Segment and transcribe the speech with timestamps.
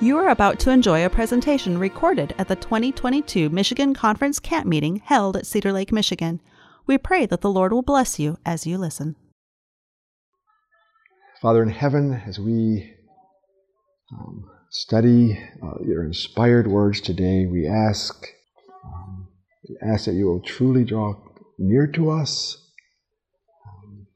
[0.00, 5.02] You are about to enjoy a presentation recorded at the 2022 Michigan Conference Camp Meeting
[5.04, 6.40] held at Cedar Lake, Michigan.
[6.86, 9.16] We pray that the Lord will bless you as you listen.
[11.42, 12.94] Father in heaven, as we
[14.12, 18.24] um, study uh, your inspired words today, we ask,
[18.84, 19.26] um,
[19.68, 21.14] we ask that you will truly draw
[21.58, 22.56] near to us,
[23.66, 24.06] um,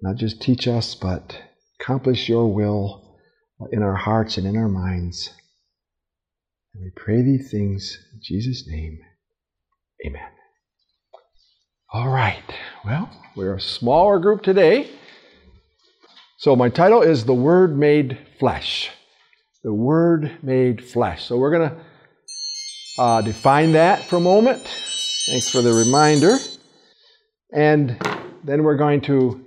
[0.00, 1.36] not just teach us, but
[1.80, 3.02] accomplish your will
[3.70, 5.30] in our hearts and in our minds.
[6.74, 8.98] And we pray these things in Jesus' name.
[10.06, 10.30] Amen.
[11.92, 12.42] All right.
[12.84, 14.88] Well, we're a smaller group today.
[16.38, 18.90] So my title is The Word Made Flesh.
[19.62, 21.24] The Word Made Flesh.
[21.24, 21.76] So we're going to
[22.98, 24.62] uh, define that for a moment.
[25.26, 26.38] Thanks for the reminder.
[27.52, 27.96] And
[28.42, 29.44] then we're going to,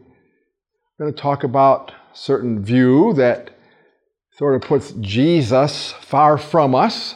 [0.99, 3.54] going to talk about certain view that
[4.37, 7.15] sort of puts Jesus far from us.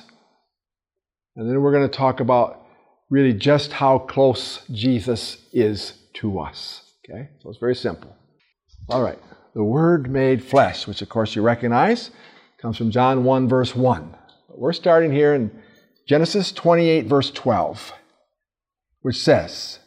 [1.35, 2.65] And then we're going to talk about
[3.09, 6.81] really just how close Jesus is to us.
[7.03, 7.29] Okay?
[7.41, 8.15] So it's very simple.
[8.89, 9.19] All right.
[9.55, 12.11] The Word made flesh, which of course you recognize,
[12.61, 14.15] comes from John 1, verse 1.
[14.47, 15.51] But we're starting here in
[16.07, 17.93] Genesis 28, verse 12,
[19.01, 19.79] which says,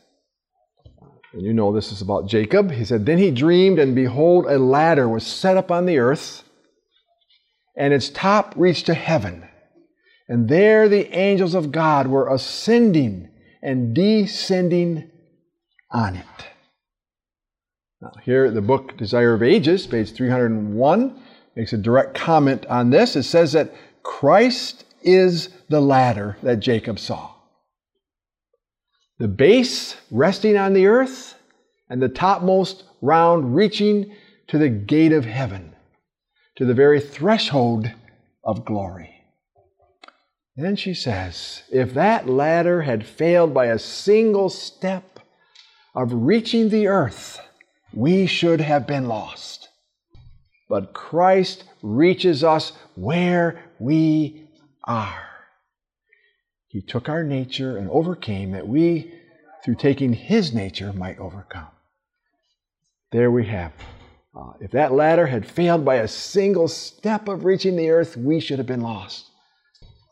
[1.33, 2.70] and you know this is about Jacob.
[2.70, 6.44] He said, Then he dreamed, and behold, a ladder was set up on the earth
[7.76, 9.48] and its top reached to heaven.
[10.28, 13.30] And there the angels of God were ascending
[13.62, 15.10] and descending
[15.90, 16.26] on it.
[18.00, 21.22] Now, here the book Desire of Ages, page 301,
[21.54, 23.14] makes a direct comment on this.
[23.14, 27.30] It says that Christ is the ladder that Jacob saw.
[29.18, 31.34] The base resting on the earth,
[31.88, 34.12] and the topmost round reaching
[34.48, 35.71] to the gate of heaven
[36.56, 37.90] to the very threshold
[38.45, 39.24] of glory.
[40.57, 45.20] Then she says, if that ladder had failed by a single step
[45.95, 47.41] of reaching the earth,
[47.92, 49.68] we should have been lost.
[50.68, 54.48] But Christ reaches us where we
[54.85, 55.29] are.
[56.68, 59.12] He took our nature and overcame that we,
[59.64, 61.68] through taking His nature, might overcome.
[63.11, 63.73] There we have
[64.34, 68.40] uh, if that ladder had failed by a single step of reaching the earth, we
[68.40, 69.26] should have been lost.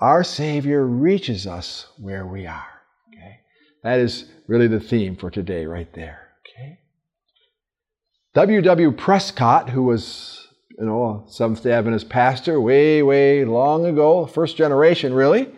[0.01, 2.83] Our Savior reaches us where we are.
[3.09, 3.41] Okay?
[3.83, 6.29] That is really the theme for today, right there.
[6.47, 6.81] Okay?
[8.35, 8.61] W.
[8.61, 8.93] W.
[8.93, 10.49] Prescott, who was,
[10.79, 15.49] you know, a Seventh day Adventist pastor way, way long ago, first generation really,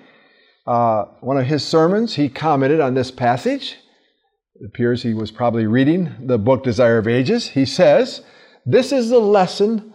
[0.66, 3.76] uh, one of his sermons, he commented on this passage.
[4.54, 7.48] It appears he was probably reading the book Desire of Ages.
[7.48, 8.22] He says,
[8.64, 9.92] this is the lesson,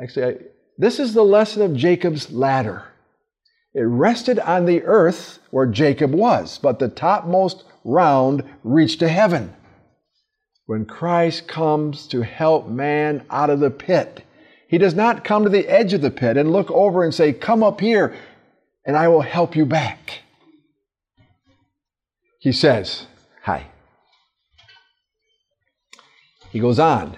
[0.00, 0.36] actually, I,
[0.78, 2.84] this is the lesson of Jacob's ladder.
[3.74, 9.54] It rested on the earth where Jacob was, but the topmost round reached to heaven.
[10.66, 14.24] When Christ comes to help man out of the pit,
[14.68, 17.32] he does not come to the edge of the pit and look over and say,
[17.32, 18.16] Come up here
[18.84, 20.22] and I will help you back.
[22.40, 23.06] He says,
[23.42, 23.66] Hi.
[26.50, 27.16] He goes on,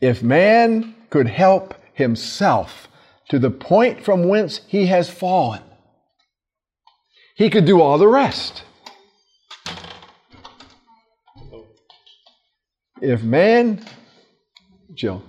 [0.00, 2.88] if man could help himself
[3.28, 5.62] to the point from whence he has fallen,
[7.36, 8.64] he could do all the rest.
[13.00, 13.84] If man,
[14.94, 15.22] Jill,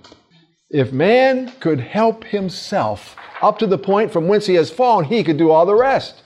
[0.70, 5.22] if man could help himself up to the point from whence he has fallen, he
[5.22, 6.22] could do all the rest.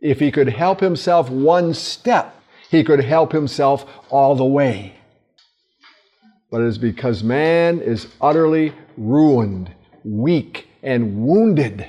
[0.00, 2.40] If he could help himself one step,
[2.70, 4.96] he could help himself all the way
[6.54, 11.84] but it is because man is utterly ruined, weak, and wounded,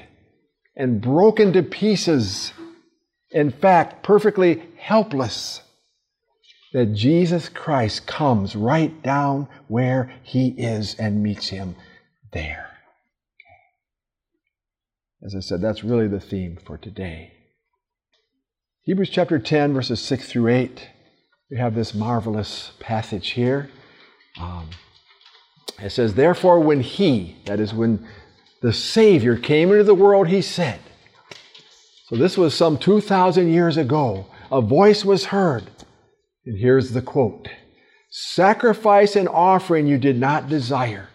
[0.76, 2.52] and broken to pieces.
[3.30, 5.62] In fact, perfectly helpless.
[6.74, 11.76] That Jesus Christ comes right down where he is and meets him
[12.34, 12.72] there.
[15.24, 17.34] As I said, that's really the theme for today.
[18.82, 20.90] Hebrews chapter 10, verses 6 through 8.
[21.52, 23.70] We have this marvelous passage here.
[24.40, 24.70] Um,
[25.80, 28.08] it says, Therefore, when he, that is, when
[28.62, 30.80] the Savior came into the world, he said,
[32.08, 35.64] So this was some 2,000 years ago, a voice was heard.
[36.46, 37.50] And here's the quote
[38.10, 41.10] Sacrifice and offering you did not desire,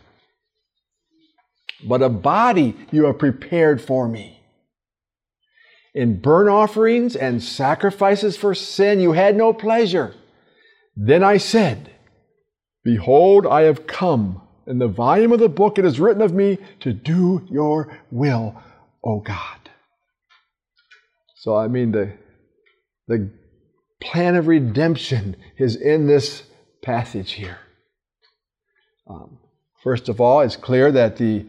[1.87, 4.41] but a body you have prepared for me.
[5.95, 10.15] In burnt offerings and sacrifices for sin you had no pleasure.
[10.95, 11.91] Then I said,
[12.85, 16.59] Behold, I have come In the volume of the book it is written of me
[16.79, 18.55] to do your will,
[19.05, 19.59] O God.
[21.35, 22.13] So, I mean, the,
[23.09, 23.31] the
[24.01, 26.45] plan of redemption is in this
[26.83, 27.59] passage here.
[29.09, 29.39] Um,
[29.83, 31.47] first of all, it's clear that the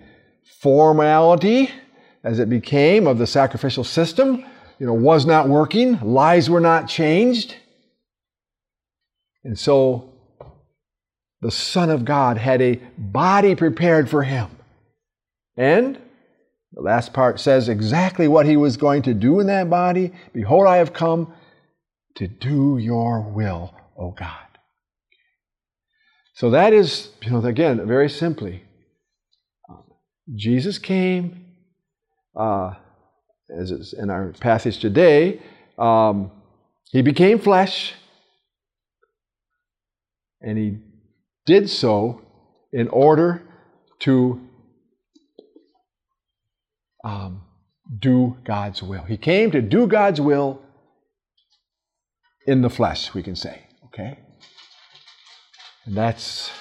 [0.60, 1.69] formality,
[2.24, 4.44] as it became, of the sacrificial system,
[4.80, 6.00] you know, was not working.
[6.01, 7.56] Lies were not changed.
[9.44, 10.11] And so
[11.42, 14.50] the Son of God had a body prepared for him.
[15.58, 15.98] And
[16.74, 20.14] the last part says exactly what he was going to do in that body.
[20.34, 21.34] Behold, I have come
[22.16, 24.38] to do your will, O God.
[26.36, 28.64] So that is, you know, again, very simply,
[29.70, 29.84] um,
[30.36, 31.46] Jesus came,
[32.36, 32.74] uh,
[33.60, 35.42] as is in our passage today,
[35.78, 36.32] um,
[36.92, 37.94] he became flesh,
[40.42, 40.78] and he
[41.46, 42.22] did so
[42.72, 43.42] in order
[44.00, 44.42] to
[47.04, 47.44] um,
[48.00, 49.04] do God's will.
[49.04, 50.62] He came to do God's will
[52.46, 53.64] in the flesh, we can say.
[53.88, 54.20] Okay?
[55.86, 56.52] And that's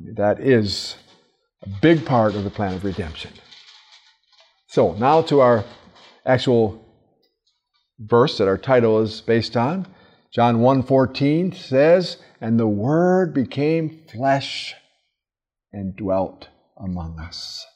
[0.00, 0.96] mean, that is
[1.62, 3.32] a big part of the plan of redemption.
[4.68, 5.64] So now to our
[6.24, 6.84] actual
[7.98, 9.86] verse that our title is based on.
[10.32, 14.74] John 1:14 says, "And the word became flesh
[15.72, 17.66] and dwelt among us."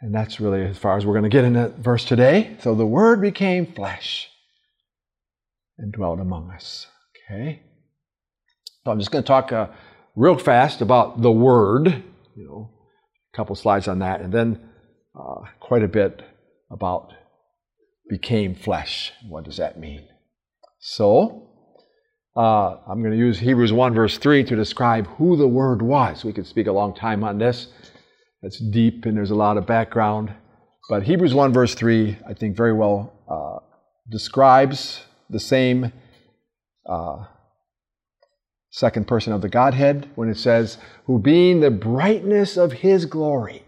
[0.00, 2.56] And that's really as far as we're going to get in that verse today.
[2.60, 4.30] So the word became flesh
[5.78, 6.86] and dwelt among us.
[7.30, 7.62] Okay?
[8.84, 9.68] So I'm just going to talk uh,
[10.16, 12.02] real fast about the word,
[12.34, 12.70] you know,
[13.32, 14.70] a couple slides on that, and then
[15.18, 16.22] uh, quite a bit
[16.70, 17.12] about
[18.08, 19.12] became flesh.
[19.28, 20.08] What does that mean?
[20.80, 21.46] So,
[22.34, 26.24] uh, I'm going to use Hebrews 1, verse 3 to describe who the Word was.
[26.24, 27.68] We could speak a long time on this.
[28.42, 30.32] It's deep and there's a lot of background.
[30.88, 33.58] But Hebrews 1, verse 3, I think very well uh,
[34.10, 35.92] describes the same
[36.86, 37.26] uh,
[38.70, 43.64] second person of the Godhead when it says, Who being the brightness of his glory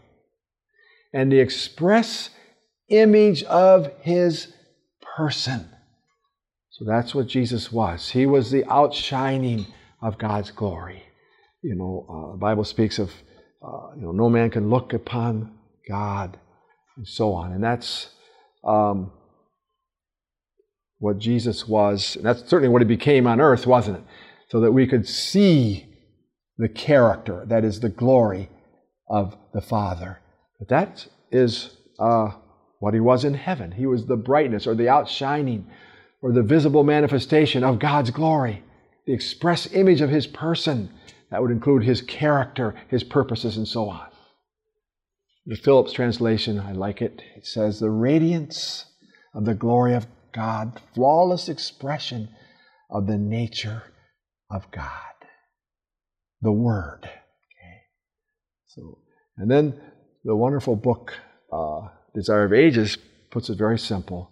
[1.12, 2.30] and the express
[2.88, 4.54] image of his
[5.14, 5.68] person
[6.82, 8.08] so that's what Jesus was.
[8.08, 9.66] He was the outshining
[10.00, 11.04] of God's glory.
[11.62, 13.12] You know, uh, the Bible speaks of,
[13.64, 15.52] uh, you know, no man can look upon
[15.88, 16.36] God
[16.96, 17.52] and so on.
[17.52, 18.08] And that's
[18.64, 19.12] um,
[20.98, 22.16] what Jesus was.
[22.16, 24.04] And that's certainly what he became on earth, wasn't it?
[24.48, 25.86] So that we could see
[26.58, 28.50] the character, that is the glory
[29.08, 30.20] of the Father.
[30.58, 32.30] But that is uh,
[32.80, 33.70] what he was in heaven.
[33.70, 35.70] He was the brightness or the outshining
[36.22, 38.62] or the visible manifestation of God's glory,
[39.06, 40.88] the express image of His person.
[41.30, 44.06] That would include His character, His purposes, and so on.
[45.44, 47.20] The Phillips translation, I like it.
[47.36, 48.86] It says, The radiance
[49.34, 52.28] of the glory of God, flawless expression
[52.88, 53.82] of the nature
[54.50, 54.90] of God.
[56.40, 57.00] The Word.
[57.02, 57.80] Okay.
[58.68, 58.98] So,
[59.36, 59.80] and then
[60.24, 61.14] the wonderful book,
[61.52, 62.96] uh, Desire of Ages,
[63.30, 64.31] puts it very simple.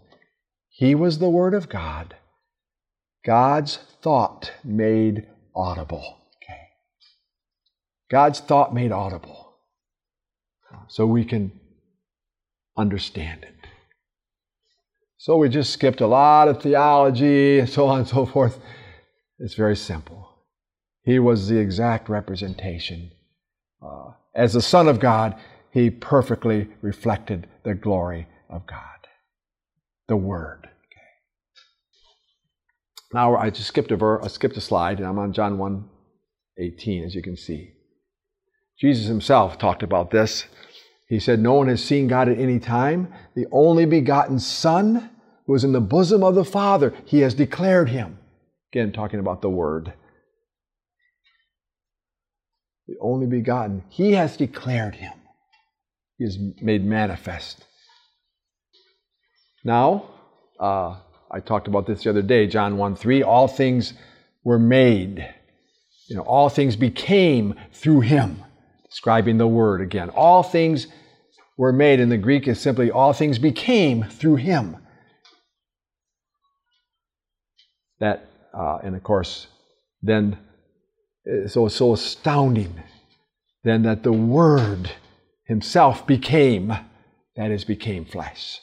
[0.81, 2.15] He was the Word of God.
[3.23, 6.17] God's thought made audible.
[6.43, 6.69] Okay.
[8.11, 9.57] God's thought made audible.
[10.89, 11.53] So we can
[12.79, 13.69] understand it.
[15.19, 18.59] So we just skipped a lot of theology and so on and so forth.
[19.39, 20.31] It's very simple.
[21.03, 23.11] He was the exact representation.
[23.83, 25.37] Uh, as the Son of God,
[25.73, 28.87] he perfectly reflected the glory of God.
[30.09, 30.70] The Word.
[33.13, 35.89] Now I just skipped a, ver- I skipped a slide, and I'm on John 1
[36.59, 37.73] 18, as you can see.
[38.79, 40.47] Jesus himself talked about this.
[41.09, 43.13] He said, No one has seen God at any time.
[43.35, 45.11] The only begotten Son
[45.47, 48.19] who is in the bosom of the Father, he has declared him.
[48.73, 49.93] Again, talking about the Word.
[52.87, 55.13] The only begotten, he has declared him.
[56.19, 57.65] He is made manifest.
[59.65, 60.11] Now,
[60.59, 63.23] uh, I talked about this the other day, John 1 3.
[63.23, 63.95] All things
[64.45, 65.29] were made.
[66.09, 68.45] You know, all things became through him.
[68.89, 70.11] Describing the word again.
[70.11, 70.89] All things
[71.57, 72.01] were made.
[72.01, 74.77] In the Greek is simply all things became through him.
[78.01, 79.47] That, uh, and of course,
[80.03, 80.39] then,
[81.47, 82.83] so so astounding,
[83.63, 84.91] then that the Word
[85.47, 86.73] Himself became,
[87.37, 88.59] that is, became flesh.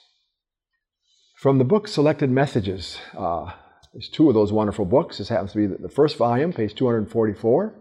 [1.37, 3.51] From the book Selected Messages, uh,
[3.93, 5.19] there's two of those wonderful books.
[5.19, 7.75] This happens to be the first volume, page 244.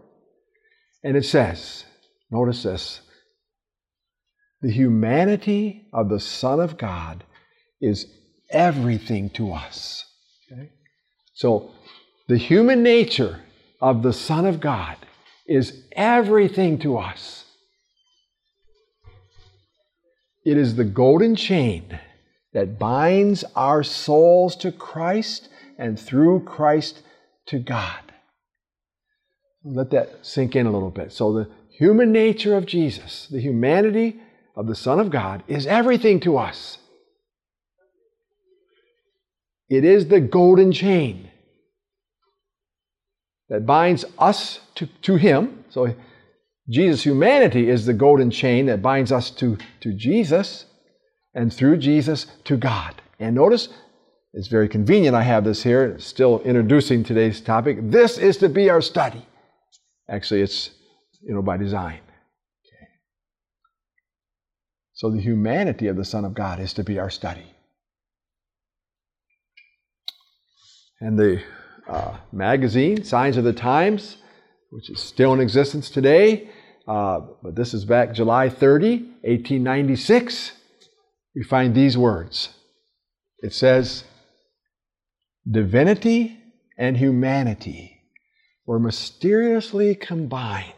[1.03, 1.85] And it says,
[2.29, 3.01] notice this
[4.61, 7.23] the humanity of the Son of God
[7.81, 8.05] is
[8.51, 10.05] everything to us.
[10.51, 10.69] Okay?
[11.33, 11.71] So,
[12.27, 13.39] the human nature
[13.81, 14.97] of the Son of God
[15.47, 17.45] is everything to us.
[20.45, 21.99] It is the golden chain
[22.53, 27.01] that binds our souls to Christ and through Christ
[27.47, 27.99] to God.
[29.63, 31.11] Let that sink in a little bit.
[31.11, 34.19] So, the human nature of Jesus, the humanity
[34.55, 36.77] of the Son of God, is everything to us.
[39.69, 41.29] It is the golden chain
[43.49, 45.65] that binds us to, to Him.
[45.69, 45.93] So,
[46.69, 50.65] Jesus' humanity is the golden chain that binds us to, to Jesus
[51.37, 52.99] and through Jesus to God.
[53.19, 53.69] And notice,
[54.33, 57.77] it's very convenient I have this here, still introducing today's topic.
[57.79, 59.25] This is to be our study.
[60.09, 60.71] Actually, it's
[61.21, 61.99] you know by design.
[62.65, 62.87] Okay.
[64.93, 67.53] So the humanity of the Son of God is to be our study.
[70.99, 71.43] And the
[71.87, 74.17] uh, magazine, Signs of the Times,
[74.71, 76.49] which is still in existence today,
[76.87, 80.53] uh, but this is back July 30, 1896.
[81.37, 82.49] We find these words.
[83.43, 84.03] It says,
[85.49, 86.35] Divinity
[86.79, 88.01] and humanity
[88.65, 90.73] were mysteriously combined,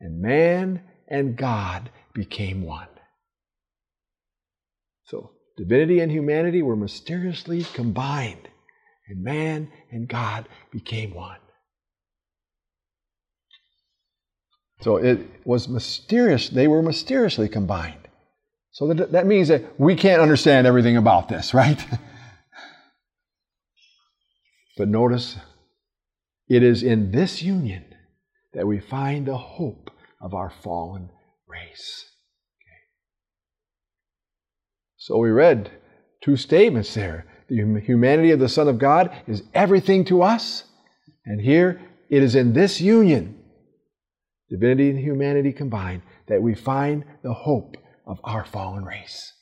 [0.00, 2.86] and man and God became one.
[5.06, 8.48] So, divinity and humanity were mysteriously combined,
[9.08, 11.40] and man and God became one.
[14.82, 18.03] So it was mysterious, they were mysteriously combined.
[18.74, 21.78] So that, that means that we can't understand everything about this, right?
[24.76, 25.36] but notice,
[26.48, 27.84] it is in this union
[28.52, 29.90] that we find the hope
[30.20, 31.08] of our fallen
[31.46, 32.04] race.
[32.60, 32.80] Okay.
[34.96, 35.70] So we read
[36.20, 37.26] two statements there.
[37.48, 40.64] The humanity of the Son of God is everything to us.
[41.24, 43.40] And here it is in this union,
[44.50, 49.32] divinity and humanity combined, that we find the hope of our fallen race.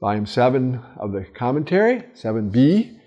[0.00, 2.98] Volume 7 of the commentary, 7b,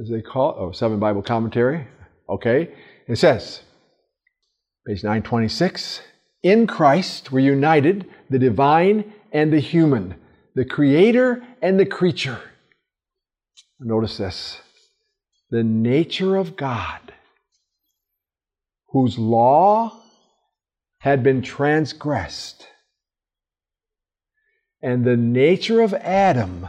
[0.00, 1.86] as they call it, oh, 7 Bible commentary.
[2.28, 2.72] Okay.
[3.08, 3.62] It says,
[4.86, 6.02] page 926,
[6.42, 10.14] in Christ were united the divine and the human,
[10.54, 12.40] the creator and the creature.
[13.80, 14.60] Notice this
[15.50, 17.12] the nature of God,
[18.90, 19.99] whose law
[21.00, 22.66] had been transgressed.
[24.82, 26.68] And the nature of Adam,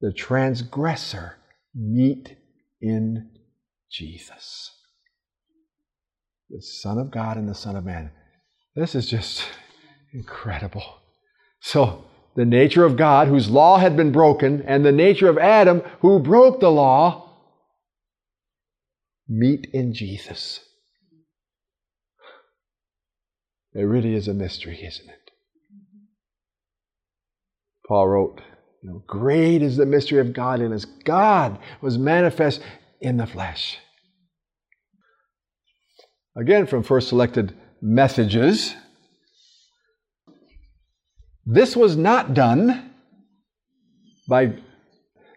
[0.00, 1.36] the transgressor,
[1.74, 2.36] meet
[2.80, 3.30] in
[3.90, 4.70] Jesus.
[6.50, 8.10] The Son of God and the Son of Man.
[8.74, 9.44] This is just
[10.12, 11.00] incredible.
[11.60, 12.04] So,
[12.34, 16.18] the nature of God, whose law had been broken, and the nature of Adam, who
[16.18, 17.30] broke the law,
[19.28, 20.60] meet in Jesus.
[23.74, 25.30] It really is a mystery, isn't it?
[27.88, 28.40] Paul wrote,
[28.82, 30.84] you know, great is the mystery of godliness.
[30.84, 32.60] God was manifest
[33.00, 33.78] in the flesh.
[36.36, 38.74] Again, from first selected messages,
[41.46, 42.90] this was not done
[44.28, 44.56] by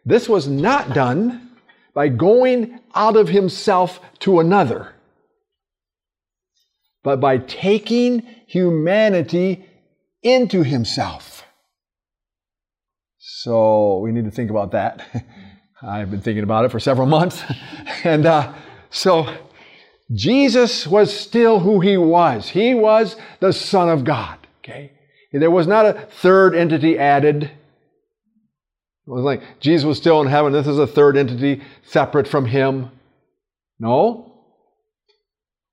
[0.06, 1.52] this was not done
[1.94, 4.94] by going out of himself to another
[7.08, 9.66] but by taking humanity
[10.22, 11.46] into himself.
[13.18, 15.08] So we need to think about that.
[15.82, 17.42] I've been thinking about it for several months.
[18.04, 18.54] and uh,
[18.90, 19.34] so
[20.12, 22.50] Jesus was still who he was.
[22.50, 24.38] He was the Son of God.
[24.62, 24.92] Okay?
[25.32, 27.44] There was not a third entity added.
[27.44, 27.52] It
[29.06, 30.52] was like Jesus was still in heaven.
[30.52, 32.92] This is a third entity separate from him.
[33.80, 34.27] No.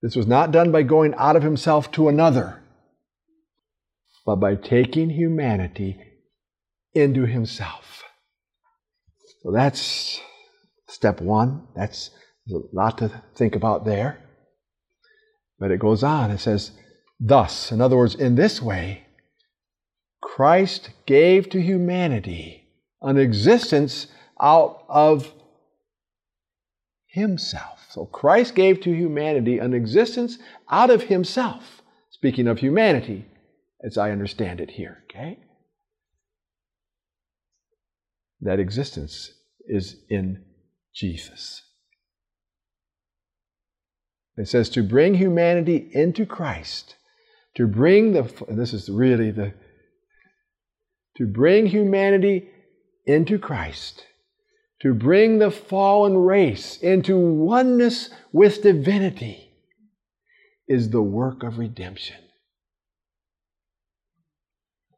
[0.05, 2.63] This was not done by going out of himself to another,
[4.27, 5.99] but by taking humanity
[6.93, 8.03] into himself.
[9.43, 10.21] So that's
[10.89, 11.69] step one.
[11.75, 12.11] That's
[12.51, 14.19] a lot to think about there.
[15.59, 16.31] But it goes on.
[16.31, 16.73] It says,
[17.19, 19.07] Thus, in other words, in this way,
[20.21, 22.69] Christ gave to humanity
[23.01, 24.09] an existence
[24.39, 25.33] out of
[27.07, 27.74] himself.
[27.95, 31.81] So Christ gave to humanity an existence out of himself.
[32.11, 33.25] Speaking of humanity,
[33.85, 35.39] as I understand it here, okay?
[38.41, 39.31] That existence
[39.69, 40.45] is in
[40.93, 41.63] Jesus.
[44.37, 46.97] It says to bring humanity into Christ,
[47.55, 49.55] to bring the, this is really the,
[51.19, 52.49] to bring humanity
[53.07, 54.05] into Christ,
[54.83, 59.51] to bring the fallen race into oneness with divinity
[60.69, 62.17] is the work of redemption.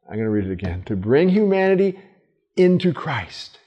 [0.09, 0.83] I'm going to read it again.
[0.85, 1.99] To bring humanity
[2.55, 3.59] into Christ,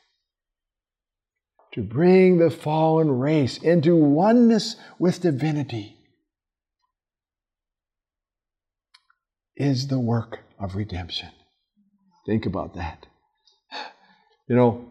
[1.75, 5.97] to bring the fallen race into oneness with divinity
[9.55, 11.29] is the work of redemption.
[12.27, 13.07] Think about that.
[14.49, 14.90] You know,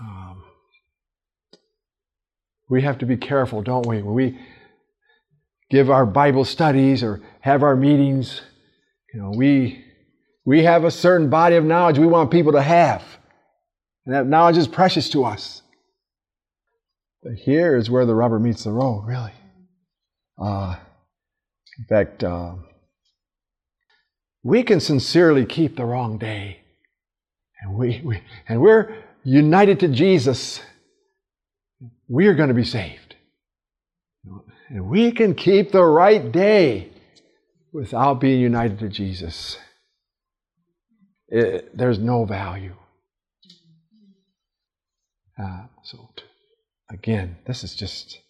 [0.00, 0.42] um,
[2.68, 4.02] we have to be careful, don't we?
[4.02, 4.38] When we
[5.70, 8.40] give our Bible studies or have our meetings,
[9.12, 9.84] you know, we
[10.44, 13.02] we have a certain body of knowledge we want people to have.
[14.04, 15.62] And that knowledge is precious to us.
[17.22, 19.32] But here is where the rubber meets the road, really.
[20.36, 20.74] Uh,
[21.78, 22.54] in fact, uh,
[24.42, 26.58] we can sincerely keep the wrong day.
[27.60, 30.60] And, we, we, and we're united to Jesus.
[32.08, 33.16] We are going to be saved.
[34.68, 36.90] And we can keep the right day
[37.72, 39.58] without being united to Jesus.
[41.28, 42.74] It, there's no value.
[45.38, 46.10] Uh, so,
[46.90, 48.20] again, this is just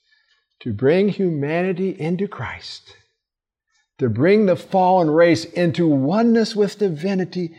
[0.61, 2.97] to bring humanity into Christ,
[3.99, 7.57] to bring the fallen race into oneness with divinity,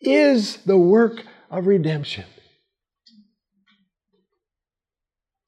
[0.00, 2.24] is the work of redemption.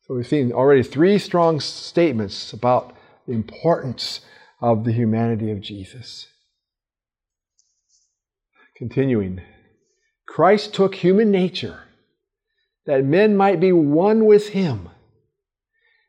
[0.06, 2.94] So, we've seen already three strong statements about
[3.26, 4.20] the importance
[4.61, 6.26] of the humanity of Jesus.
[8.76, 9.40] Continuing,
[10.26, 11.84] Christ took human nature
[12.85, 14.90] that men might be one with him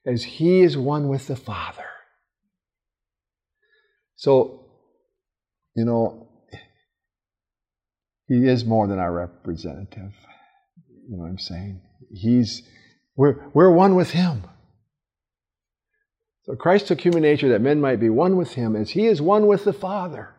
[0.06, 1.86] as he is one with the Father.
[4.18, 4.66] So,
[5.74, 6.28] you know,
[8.28, 10.14] he is more than our representative.
[11.08, 11.82] You know what I'm saying?
[12.12, 12.64] He's
[13.16, 14.44] we're, we're one with him.
[16.44, 19.22] So Christ took human nature that men might be one with him as he is
[19.22, 20.36] one with the Father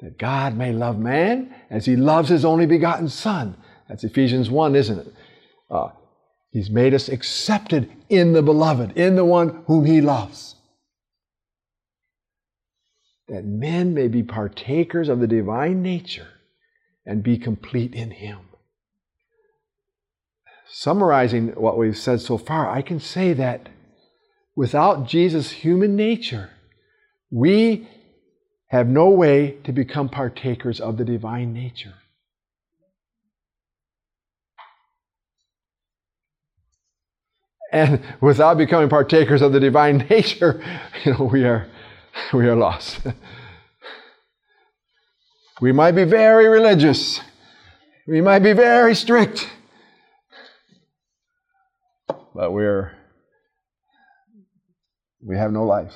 [0.00, 3.56] that God may love man as he loves his only begotten Son.
[3.88, 5.14] That's Ephesians 1, isn't it?
[5.70, 5.88] Uh,
[6.50, 10.54] he's made us accepted in the beloved, in the one whom he loves.
[13.28, 16.28] That men may be partakers of the divine nature
[17.04, 18.38] and be complete in him.
[20.70, 23.70] Summarizing what we've said so far, I can say that
[24.54, 26.50] without Jesus' human nature,
[27.30, 27.88] we
[28.68, 31.94] have no way to become partakers of the divine nature.
[37.72, 40.62] And without becoming partakers of the divine nature,
[41.04, 41.66] you know, we are,
[42.32, 43.00] we are lost.
[45.60, 47.20] we might be very religious.
[48.06, 49.48] We might be very strict.
[52.34, 52.92] But we're,
[55.22, 55.94] we have no life.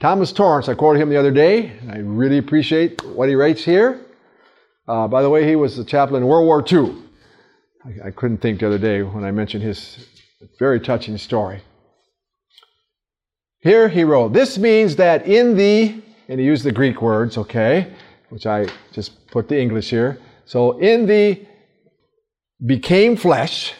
[0.00, 1.72] Thomas Torrance, I quoted him the other day.
[1.88, 4.00] I really appreciate what he writes here.
[4.88, 6.96] Uh, by the way, he was the chaplain in World War II.
[7.84, 10.06] I, I couldn't think the other day when I mentioned his
[10.58, 11.62] very touching story.
[13.60, 17.92] Here he wrote, This means that in the, and he used the Greek words, okay,
[18.28, 20.18] which I just put the English here.
[20.46, 21.46] So in the
[22.64, 23.74] became flesh,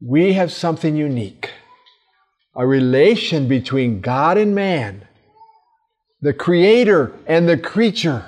[0.00, 1.50] we have something unique
[2.56, 5.06] a relation between God and man,
[6.22, 8.24] the creator and the creature,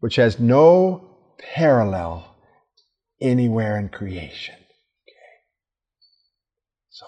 [0.00, 1.04] which has no
[1.38, 2.34] parallel
[3.20, 4.54] anywhere in creation.
[6.88, 7.06] So,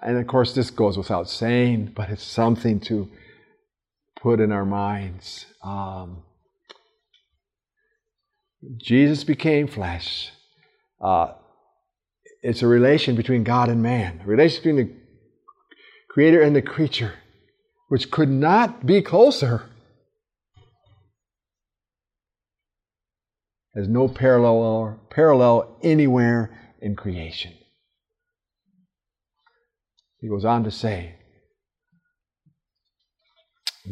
[0.00, 3.10] and of course, this goes without saying, but it's something to
[4.14, 5.46] put in our minds.
[5.62, 6.22] Um,
[8.76, 10.30] Jesus became flesh.
[11.00, 11.32] Uh,
[12.42, 14.94] it's a relation between God and man, a relation between the
[16.10, 17.14] creator and the creature,
[17.88, 19.68] which could not be closer.
[23.74, 27.54] Has no parallel parallel anywhere in creation.
[30.20, 31.16] He goes on to say,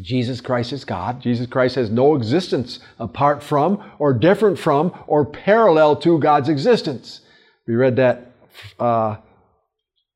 [0.01, 1.21] Jesus Christ is God.
[1.21, 7.21] Jesus Christ has no existence apart from, or different from, or parallel to God's existence.
[7.67, 8.31] We read that
[8.79, 9.17] uh,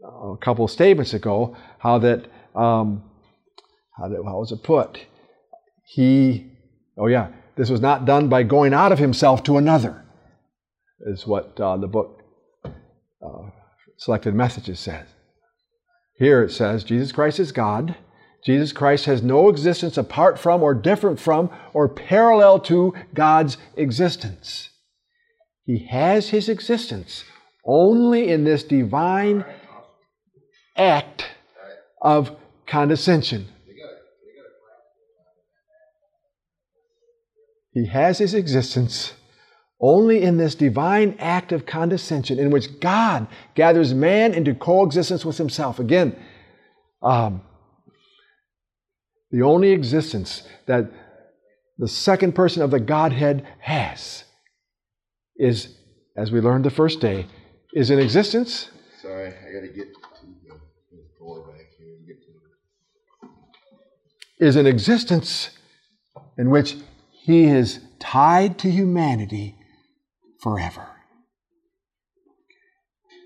[0.03, 3.03] a couple of statements ago how that, um,
[3.97, 4.99] how, how was it put?
[5.87, 6.55] He
[6.97, 10.05] Oh, yeah, this was not done by going out of himself to another,
[11.01, 12.21] is what uh, the book
[12.65, 13.49] uh,
[13.97, 15.07] Selected Messages says.
[16.17, 17.95] Here it says Jesus Christ is God.
[18.45, 24.69] Jesus Christ has no existence apart from or different from or parallel to God's existence.
[25.65, 27.23] He has his existence
[27.65, 29.43] only in this divine
[30.77, 31.25] act
[31.99, 32.35] of
[32.67, 33.47] condescension.
[37.71, 39.13] He has his existence
[39.81, 45.37] only in this divine act of condescension in which God gathers man into coexistence with
[45.37, 45.79] himself.
[45.79, 46.15] Again,
[47.01, 47.41] um,
[49.35, 50.89] the only existence that
[51.77, 54.23] the second person of the Godhead has
[55.35, 55.75] is,
[56.15, 57.27] as we learned the first day,
[57.73, 58.69] is in existence.
[59.01, 59.99] Sorry, I got to get to
[60.89, 61.97] the door back here.
[62.07, 62.27] Get to
[64.47, 65.49] is an existence
[66.37, 66.77] in which
[67.11, 69.57] he is tied to humanity
[70.39, 70.87] forever.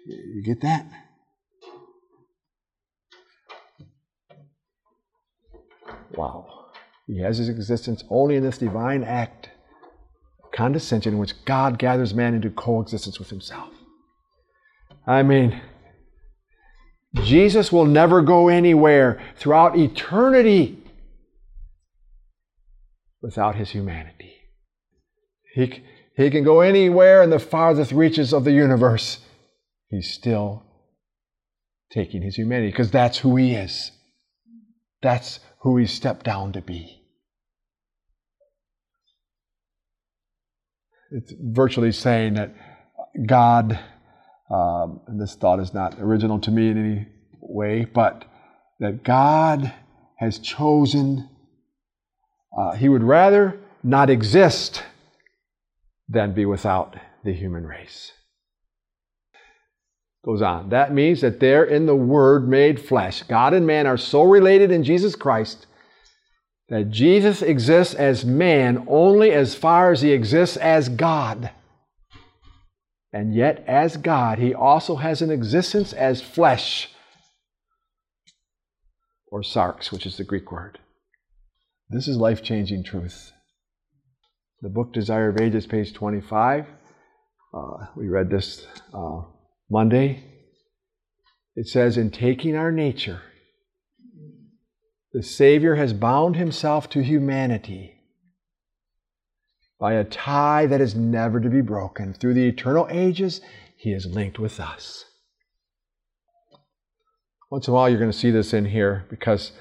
[0.07, 0.87] You get that?
[6.19, 6.65] Wow.
[7.07, 9.51] He has his existence only in this divine act
[10.43, 13.69] of condescension in which God gathers man into coexistence with himself.
[15.07, 15.61] I mean,
[17.23, 20.83] Jesus will never go anywhere throughout eternity
[23.21, 24.33] without his humanity.
[25.55, 25.83] He,
[26.17, 29.19] he can go anywhere in the farthest reaches of the universe.
[29.87, 30.65] He's still
[31.89, 33.91] taking his humanity because that's who he is.
[35.01, 37.01] That's who he stepped down to be.
[41.11, 42.55] It's virtually saying that
[43.25, 43.79] God,
[44.49, 47.07] um, and this thought is not original to me in any
[47.41, 48.25] way, but
[48.79, 49.73] that God
[50.17, 51.29] has chosen,
[52.57, 54.83] uh, he would rather not exist
[56.07, 58.11] than be without the human race.
[60.25, 60.69] Goes on.
[60.69, 64.71] That means that there in the Word made flesh, God and man are so related
[64.71, 65.65] in Jesus Christ
[66.67, 71.51] that Jesus exists as man only as far as he exists as God.
[73.11, 76.89] And yet, as God, he also has an existence as flesh,
[79.31, 80.77] or sarx, which is the Greek word.
[81.89, 83.31] This is life changing truth
[84.61, 86.65] the book Desire of Ages, page 25.
[87.53, 87.59] Uh,
[87.95, 89.21] we read this uh,
[89.69, 90.23] Monday.
[91.55, 93.21] It says, In taking our nature,
[95.13, 97.95] the Savior has bound himself to humanity
[99.79, 102.13] by a tie that is never to be broken.
[102.13, 103.41] Through the eternal ages,
[103.77, 105.05] he is linked with us.
[107.49, 109.51] Once in a while, you're going to see this in here because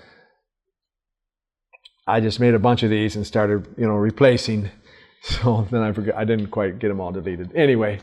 [2.06, 4.70] I just made a bunch of these and started, you know, replacing
[5.22, 7.54] so then I forgot, I didn't quite get them all deleted.
[7.54, 8.00] Anyway,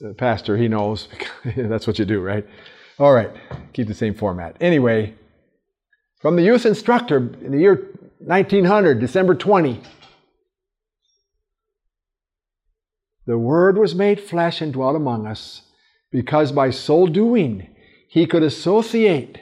[0.00, 1.08] the pastor, he knows.
[1.56, 2.46] That's what you do, right?
[2.98, 3.30] All right,
[3.72, 4.56] keep the same format.
[4.60, 5.14] Anyway,
[6.20, 9.80] from the youth instructor in the year 1900, December 20.
[13.26, 15.62] The Word was made flesh and dwelt among us,
[16.10, 17.68] because by so doing
[18.08, 19.38] he could associate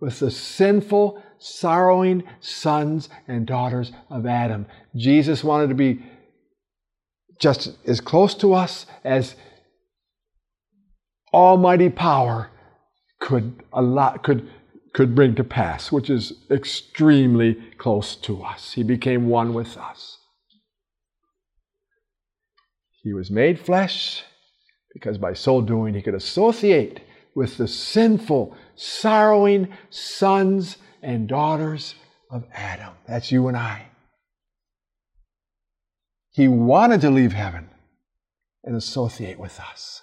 [0.00, 4.66] with the sinful sorrowing sons and daughters of Adam.
[4.96, 6.02] Jesus wanted to be
[7.38, 9.36] just as close to us as
[11.32, 12.50] almighty power
[13.20, 14.48] could allow, could
[14.94, 18.72] could bring to pass, which is extremely close to us.
[18.72, 20.18] He became one with us.
[23.02, 24.24] He was made flesh
[24.92, 27.00] because by so doing he could associate
[27.34, 31.94] with the sinful, sorrowing sons and daughters
[32.30, 32.94] of Adam.
[33.06, 33.86] That's you and I.
[36.32, 37.70] He wanted to leave heaven
[38.64, 40.02] and associate with us.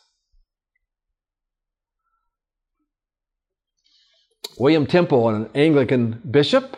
[4.58, 6.78] William Temple, an Anglican bishop,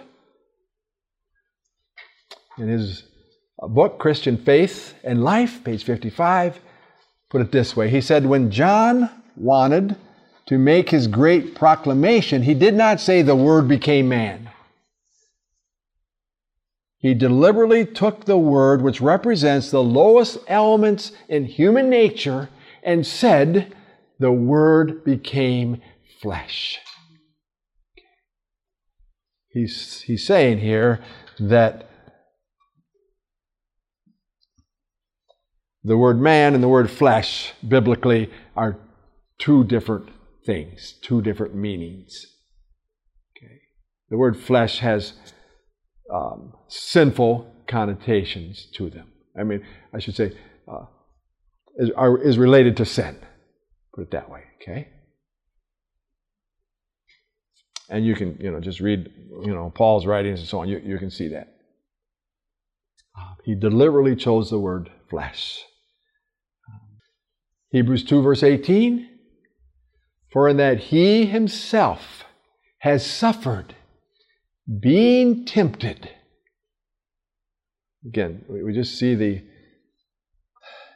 [2.58, 3.04] in his
[3.60, 6.60] book, Christian Faith and Life, page 55,
[7.30, 7.90] put it this way.
[7.90, 9.96] He said, When John wanted
[10.48, 14.50] to make his great proclamation, he did not say the Word became man.
[16.98, 22.50] He deliberately took the Word, which represents the lowest elements in human nature,
[22.82, 23.76] and said,
[24.20, 25.82] The Word became
[26.22, 26.80] flesh.
[29.58, 31.00] He's, he's saying here
[31.40, 31.90] that
[35.84, 38.78] the word man and the word flesh biblically are
[39.40, 40.10] two different
[40.46, 42.24] things, two different meanings.
[43.36, 43.56] Okay.
[44.10, 45.14] The word flesh has
[46.14, 49.12] um, sinful connotations to them.
[49.40, 50.38] I mean, I should say,
[50.72, 50.86] uh,
[51.78, 53.18] is, are, is related to sin.
[53.96, 54.90] Put it that way, okay?
[57.90, 59.10] And you can, you know, just read,
[59.44, 60.68] you know, Paul's writings and so on.
[60.68, 61.54] You, you can see that.
[63.44, 65.64] He deliberately chose the word flesh.
[67.72, 69.08] Hebrews 2, verse 18
[70.32, 72.26] For in that he himself
[72.80, 73.76] has suffered,
[74.82, 76.10] being tempted.
[78.06, 79.44] Again, we just see the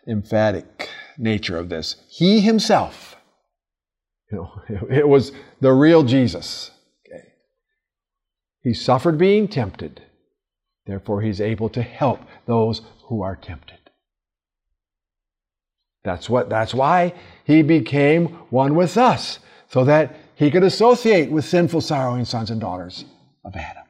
[0.08, 1.96] emphatic nature of this.
[2.10, 3.16] He himself,
[4.32, 6.72] you know, it was the real Jesus.
[8.64, 10.02] He suffered being tempted.
[10.86, 13.78] Therefore, he's able to help those who are tempted.
[16.04, 21.46] That's what that's why he became one with us, so that he could associate with
[21.46, 23.06] sinful sorrowing sons and daughters
[23.46, 23.84] of Adam.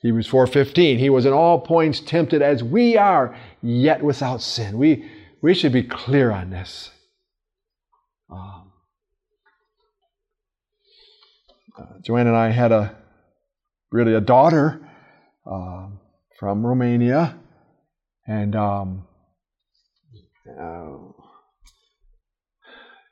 [0.00, 4.76] Hebrews 4:15 He was in all points tempted as we are yet without sin.
[4.76, 6.90] We we should be clear on this.
[8.30, 8.67] Um,
[11.78, 12.96] uh, Joanne and I had a
[13.92, 14.80] really a daughter
[15.50, 15.88] uh,
[16.38, 17.38] from Romania,
[18.26, 19.06] and um,
[20.48, 20.96] uh,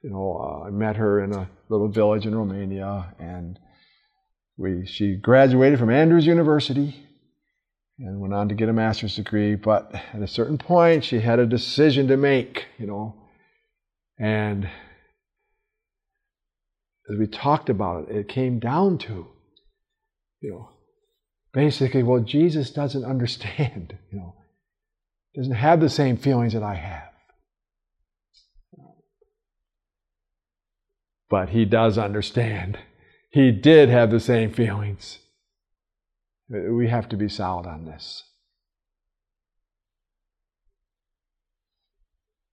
[0.03, 3.59] you know uh, I met her in a little village in Romania, and
[4.57, 7.07] we she graduated from Andrews University
[7.99, 9.55] and went on to get a master's degree.
[9.55, 13.15] But at a certain point, she had a decision to make, you know,
[14.19, 14.69] and
[17.11, 19.29] as we talked about it, it came down to,
[20.41, 20.71] you know,
[21.53, 24.35] basically, well, Jesus doesn't understand, you know,
[25.35, 27.03] doesn't have the same feelings that I have.
[31.29, 32.79] But he does understand.
[33.31, 35.19] He did have the same feelings.
[36.49, 38.23] We have to be solid on this.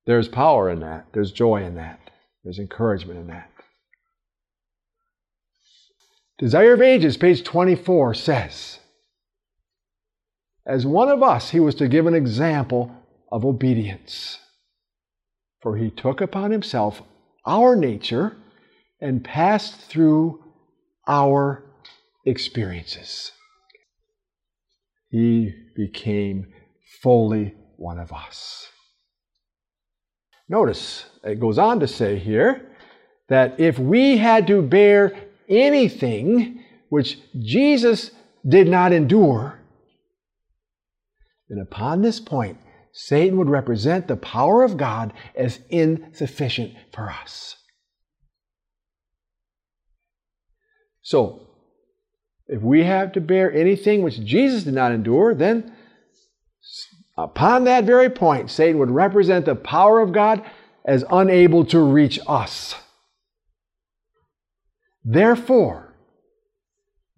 [0.05, 1.05] There's power in that.
[1.13, 2.09] There's joy in that.
[2.43, 3.52] There's encouragement in that.
[6.43, 8.79] Desire of Ages, page 24, says,
[10.65, 12.91] As one of us, he was to give an example
[13.31, 14.39] of obedience.
[15.61, 17.01] For he took upon himself
[17.45, 18.35] our nature
[18.99, 20.43] and passed through
[21.07, 21.63] our
[22.25, 23.31] experiences.
[25.11, 26.47] He became
[27.01, 28.67] fully one of us.
[30.49, 32.69] Notice, it goes on to say here
[33.29, 38.11] that if we had to bear anything which Jesus
[38.47, 39.59] did not endure,
[41.49, 42.57] then upon this point,
[42.91, 47.55] Satan would represent the power of God as insufficient for us.
[51.01, 51.41] So,
[52.47, 55.73] if we have to bear anything which Jesus did not endure, then
[57.17, 60.45] upon that very point, Satan would represent the power of God
[60.85, 62.75] as unable to reach us.
[65.03, 65.93] Therefore,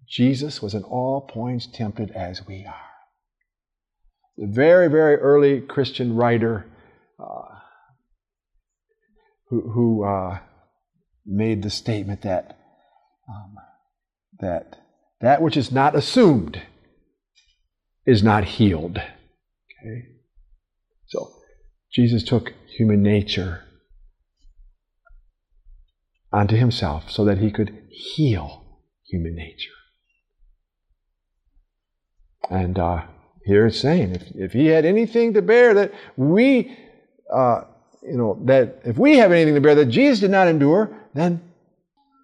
[0.08, 2.74] Jesus was in all points tempted as we are.
[4.36, 6.66] The very, very early Christian writer
[7.18, 7.58] uh,
[9.48, 10.38] who, who uh,
[11.24, 12.58] made the statement that
[13.28, 13.56] um,
[14.38, 14.78] that
[15.20, 16.60] that which is not assumed
[18.04, 18.98] is not healed.
[18.98, 20.08] Okay?
[21.06, 21.32] So,
[21.92, 23.64] Jesus took human nature
[26.36, 28.62] onto himself so that he could heal
[29.08, 29.70] human nature.
[32.50, 33.04] And uh,
[33.46, 36.76] here it's saying, if, if he had anything to bear that we,
[37.32, 37.62] uh,
[38.02, 41.40] you know, that if we have anything to bear that Jesus did not endure, then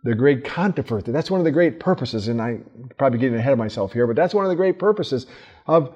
[0.04, 1.10] the great controversy.
[1.10, 4.14] That's one of the great purposes, and I'm probably getting ahead of myself here, but
[4.14, 5.26] that's one of the great purposes
[5.66, 5.94] of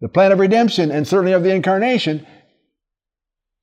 [0.00, 2.26] the plan of redemption and certainly of the incarnation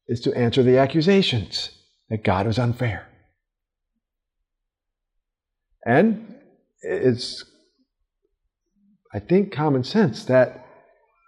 [0.08, 1.71] is to answer the accusations
[2.10, 3.09] that God was unfair.
[5.86, 6.36] And
[6.82, 7.44] it's,
[9.13, 10.65] I think, common sense that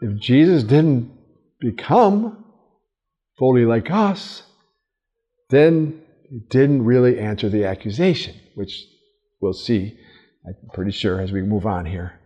[0.02, 1.12] if Jesus didn't
[1.60, 2.44] become
[3.38, 4.44] fully like us,
[5.50, 8.86] then he didn't really answer the accusation, which
[9.42, 9.98] we'll see,
[10.46, 12.20] I'm pretty sure, as we move on here.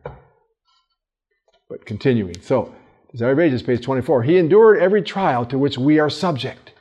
[1.70, 2.42] But continuing.
[2.42, 2.74] So,
[3.12, 4.24] Desire Ages, page 24.
[4.24, 6.72] He endured every trial to which we are subject,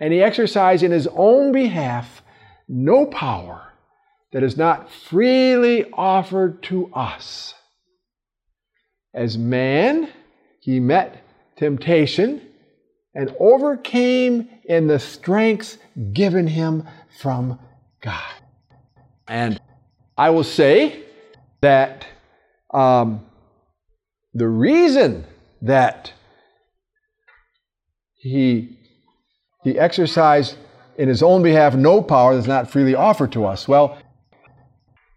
[0.00, 2.22] and he exercised in his own behalf
[2.68, 3.73] no power
[4.34, 7.54] that is not freely offered to us.
[9.14, 10.10] As man,
[10.58, 11.24] he met
[11.56, 12.42] temptation
[13.14, 15.78] and overcame in the strength
[16.12, 16.82] given him
[17.20, 17.60] from
[18.02, 18.34] God.
[19.28, 19.60] And
[20.18, 21.04] I will say
[21.60, 22.04] that
[22.72, 23.24] um,
[24.34, 25.26] the reason
[25.62, 26.12] that
[28.16, 28.80] he,
[29.62, 30.56] he exercised
[30.98, 33.68] in his own behalf no power that's not freely offered to us.
[33.68, 33.96] Well,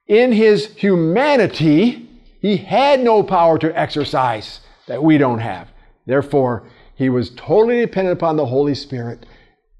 [0.08, 2.10] in his humanity,
[2.42, 5.70] he had no power to exercise that we don't have.
[6.06, 9.26] Therefore, he was totally dependent upon the Holy Spirit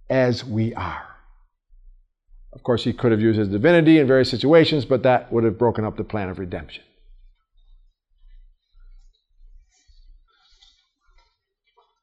[0.10, 1.04] as we are.
[2.54, 5.58] Of course, he could have used his divinity in various situations, but that would have
[5.58, 6.84] broken up the plan of redemption.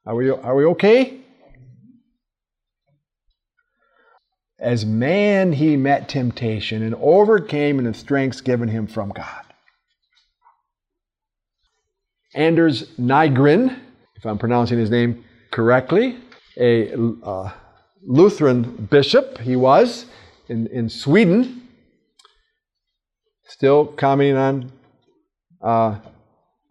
[0.05, 1.19] Are we, are we okay?
[4.59, 9.43] As man, he met temptation and overcame in the strengths given him from God.
[12.33, 13.77] Anders Nygren,
[14.15, 16.17] if I'm pronouncing his name correctly,
[16.57, 17.51] a uh,
[18.01, 20.05] Lutheran bishop, he was
[20.47, 21.67] in, in Sweden,
[23.47, 24.71] still commenting on
[25.61, 25.99] uh,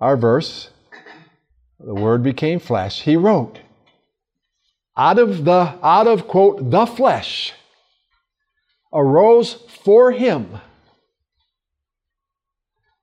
[0.00, 0.70] our verse
[1.80, 3.58] the word became flesh, he wrote,
[4.96, 7.52] out of the out of quote the flesh
[8.94, 10.60] arose for him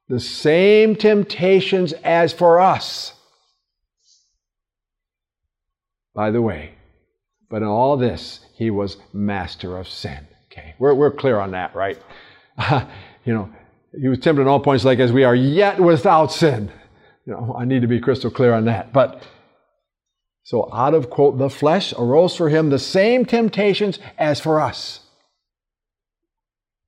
[0.08, 3.14] the same temptations as for us.
[6.14, 6.74] By the way,
[7.50, 10.28] but in all this, he was master of sin.
[10.52, 11.98] Okay, we're, we're clear on that, right?
[13.26, 13.50] you know,
[14.00, 16.72] he was tempted in all points like as we are, yet without sin.
[17.26, 18.92] You know, I need to be crystal clear on that.
[18.92, 19.24] But
[20.44, 25.01] so out of quote the flesh arose for him the same temptations as for us.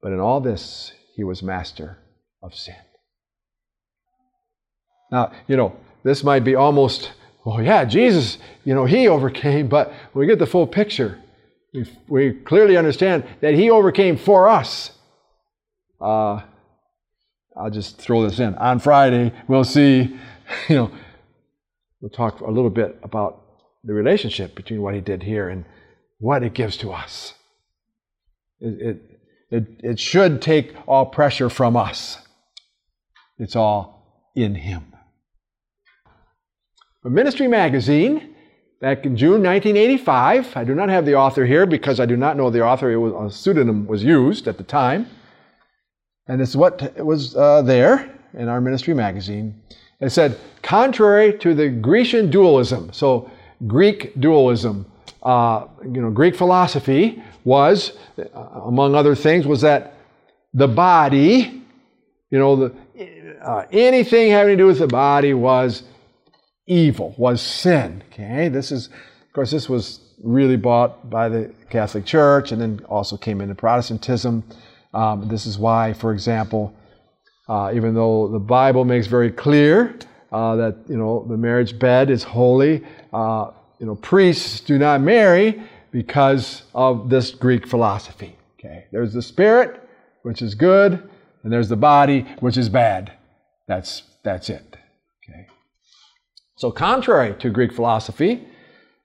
[0.04, 1.98] But in all this he was master
[2.44, 2.76] of sin.
[5.12, 7.14] Now, you know, this might be almost,
[7.46, 11.20] well, yeah, Jesus, you know, he overcame, but when we get the full picture,
[11.74, 14.92] we, we clearly understand that he overcame for us.
[16.02, 16.42] Uh,
[17.56, 18.56] I'll just throw this in.
[18.56, 20.18] On Friday, we'll see,
[20.68, 20.92] you know,
[22.02, 23.42] we'll talk a little bit about
[23.84, 25.64] the relationship between what he did here and
[26.20, 27.36] what it gives to us.
[28.60, 29.13] It, it,
[29.54, 32.18] it, it should take all pressure from us.
[33.38, 34.96] It's all in him.
[37.06, 38.34] A Ministry Magazine,
[38.82, 42.36] back in June 1985, I do not have the author here because I do not
[42.36, 45.08] know the author, it was, a pseudonym was used at the time.
[46.26, 49.62] And is what was uh, there in our ministry magazine.
[50.00, 53.30] It said, contrary to the Grecian dualism, so
[53.68, 57.94] Greek dualism, uh, you know, Greek philosophy was,
[58.34, 59.96] among other things, was that
[60.54, 61.62] the body,
[62.30, 62.76] you know, the,
[63.42, 65.84] uh, anything having to do with the body was
[66.68, 68.04] evil, was sin.
[68.12, 72.80] Okay, this is, of course, this was really bought by the Catholic Church and then
[72.88, 74.44] also came into Protestantism.
[74.94, 76.74] Um, this is why, for example,
[77.50, 79.98] uh, even though the Bible makes very clear
[80.32, 85.02] uh, that you know the marriage bed is holy, uh, you know priests do not
[85.02, 85.62] marry
[85.94, 88.36] because of this Greek philosophy.
[88.60, 89.88] Okay, there's the spirit,
[90.24, 91.10] which is good,
[91.44, 93.14] and there's the body, which is bad.
[93.68, 94.76] That's that's it.
[95.24, 95.48] Okay.
[96.58, 98.46] So contrary to Greek philosophy,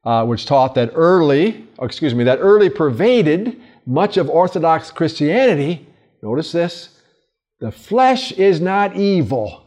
[0.04, 5.86] uh, which taught that early, excuse me, that early pervaded much of Orthodox Christianity,
[6.22, 7.00] notice this,
[7.60, 9.64] the flesh is not evil.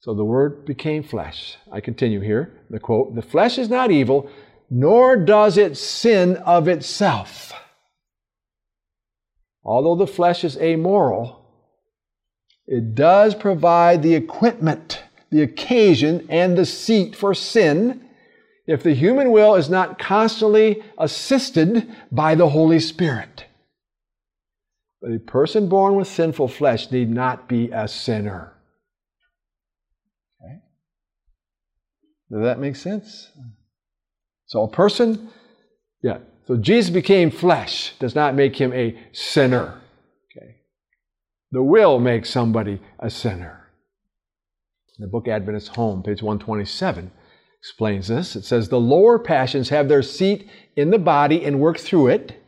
[0.00, 1.56] So the word became flesh.
[1.72, 4.30] I continue here, the quote, the flesh is not evil,
[4.70, 7.52] nor does it sin of itself.
[9.62, 11.44] Although the flesh is amoral,
[12.66, 18.04] it does provide the equipment, the occasion, and the seat for sin
[18.66, 23.44] if the human will is not constantly assisted by the Holy Spirit.
[25.02, 28.54] But a person born with sinful flesh need not be a sinner.
[30.42, 30.60] Okay?
[32.30, 33.30] Does that make sense?
[34.46, 35.30] So a person,
[36.02, 36.18] yeah.
[36.46, 39.80] So Jesus became flesh does not make him a sinner.
[40.36, 40.56] Okay.
[41.52, 43.70] The will makes somebody a sinner.
[44.98, 47.10] In the book Adventist Home, page 127
[47.58, 48.36] explains this.
[48.36, 52.40] It says, The lower passions have their seat in the body and work through it.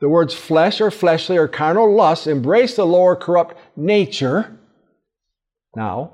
[0.00, 4.58] The words flesh or fleshly or carnal lusts embrace the lower corrupt nature.
[5.74, 6.12] Now,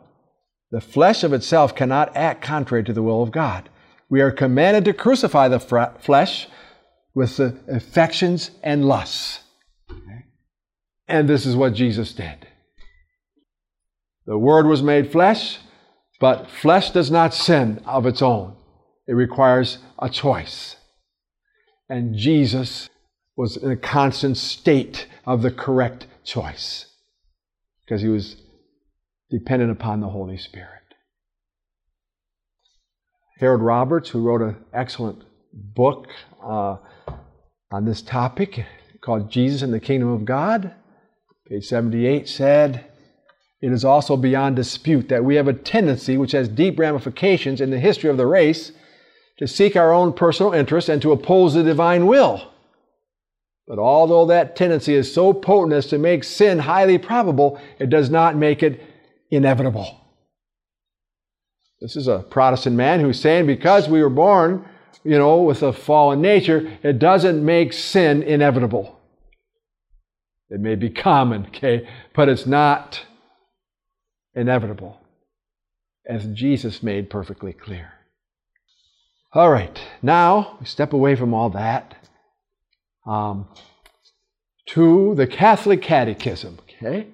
[0.71, 3.69] the flesh of itself cannot act contrary to the will of God.
[4.13, 6.47] We are commanded to crucify the flesh
[7.15, 9.41] with the affections and lusts.
[11.09, 12.47] And this is what Jesus did.
[14.27, 15.61] The Word was made flesh,
[16.21, 18.55] but flesh does not sin of its own,
[19.09, 20.77] it requires a choice.
[21.89, 22.91] And Jesus
[23.35, 26.85] was in a constant state of the correct choice.
[27.87, 28.37] because he was
[29.31, 30.82] dependent upon the Holy Spirit.
[33.43, 36.07] Harold Roberts, who wrote an excellent book
[36.41, 36.77] uh,
[37.73, 38.65] on this topic
[39.01, 40.73] called Jesus and the Kingdom of God,
[41.49, 42.85] page 78, said,
[43.61, 47.71] It is also beyond dispute that we have a tendency which has deep ramifications in
[47.71, 48.71] the history of the race
[49.39, 52.49] to seek our own personal interests and to oppose the divine will.
[53.67, 58.09] But although that tendency is so potent as to make sin highly probable, it does
[58.09, 58.81] not make it
[59.33, 60.02] inevitable.
[61.83, 64.65] This is a Protestant man who's saying because we were born,
[65.03, 69.01] you know, with a fallen nature, it doesn't make sin inevitable.
[70.49, 73.05] It may be common, okay, but it's not
[74.33, 75.01] inevitable,
[76.07, 77.95] as Jesus made perfectly clear.
[79.33, 81.97] All right, now we step away from all that
[83.05, 83.49] um,
[84.67, 87.09] to the Catholic Catechism, okay?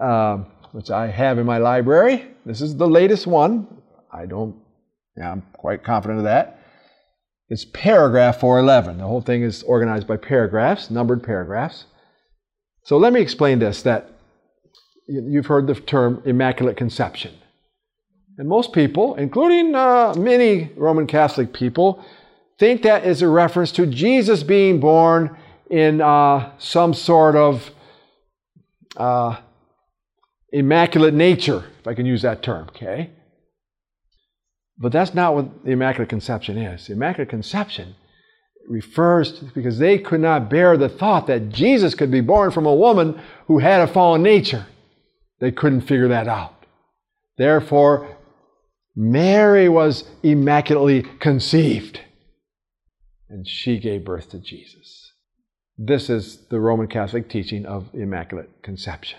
[0.00, 2.26] Um, which I have in my library.
[2.44, 3.68] This is the latest one.
[4.12, 4.56] I don't,
[5.16, 6.58] yeah, I'm quite confident of that.
[7.48, 8.98] It's paragraph 411.
[8.98, 11.84] The whole thing is organized by paragraphs, numbered paragraphs.
[12.82, 14.10] So let me explain this that
[15.06, 17.34] you've heard the term Immaculate Conception.
[18.36, 22.04] And most people, including uh, many Roman Catholic people,
[22.58, 25.36] think that is a reference to Jesus being born
[25.70, 27.70] in uh, some sort of
[28.96, 29.36] uh,
[30.54, 33.10] immaculate nature, if I can use that term, okay?
[34.78, 36.86] But that's not what the Immaculate Conception is.
[36.86, 37.96] The Immaculate Conception
[38.68, 42.66] refers to, because they could not bear the thought that Jesus could be born from
[42.66, 44.66] a woman who had a fallen nature.
[45.40, 46.54] They couldn't figure that out.
[47.36, 48.16] Therefore,
[48.96, 52.00] Mary was immaculately conceived,
[53.28, 55.12] and she gave birth to Jesus.
[55.76, 59.18] This is the Roman Catholic teaching of Immaculate Conception.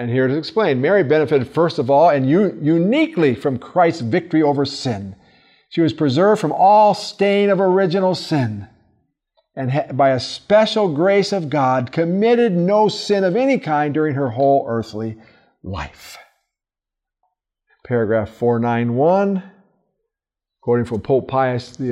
[0.00, 0.80] And here it is explained.
[0.80, 5.14] Mary benefited first of all and u- uniquely from Christ's victory over sin.
[5.68, 8.66] She was preserved from all stain of original sin,
[9.54, 14.14] and ha- by a special grace of God, committed no sin of any kind during
[14.14, 15.18] her whole earthly
[15.62, 16.16] life.
[17.84, 19.42] Paragraph 491,
[20.62, 21.84] quoting from Pope Pius XI,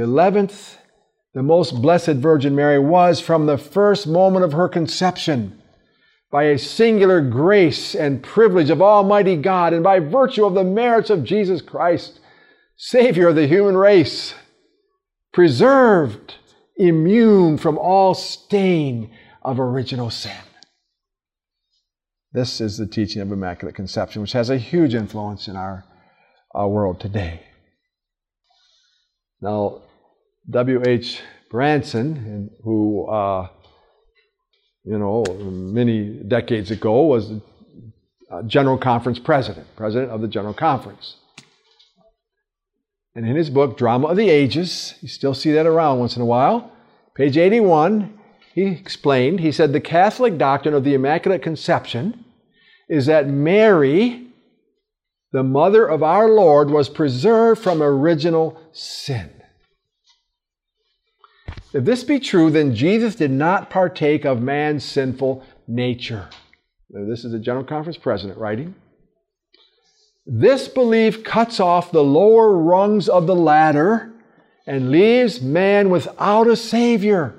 [1.34, 5.57] the most blessed Virgin Mary was from the first moment of her conception,
[6.30, 11.10] by a singular grace and privilege of Almighty God, and by virtue of the merits
[11.10, 12.20] of Jesus Christ,
[12.76, 14.34] Savior of the human race,
[15.32, 16.34] preserved,
[16.76, 19.10] immune from all stain
[19.42, 20.36] of original sin.
[22.32, 25.84] This is the teaching of Immaculate Conception, which has a huge influence in our,
[26.54, 27.42] our world today.
[29.40, 29.82] Now,
[30.50, 31.20] W.H.
[31.50, 33.48] Branson, who, uh,
[34.88, 37.30] you know, many decades ago was
[38.46, 41.16] General Conference president, president of the General Conference.
[43.14, 46.22] And in his book, Drama of the Ages, you still see that around once in
[46.22, 46.72] a while,
[47.14, 48.18] page 81,
[48.54, 52.24] he explained, he said, the Catholic doctrine of the Immaculate Conception
[52.88, 54.28] is that Mary,
[55.32, 59.37] the mother of our Lord, was preserved from original sin.
[61.72, 66.28] If this be true, then Jesus did not partake of man's sinful nature.
[66.90, 68.74] Now, this is the General Conference president writing.
[70.26, 74.12] This belief cuts off the lower rungs of the ladder
[74.66, 77.34] and leaves man without a Savior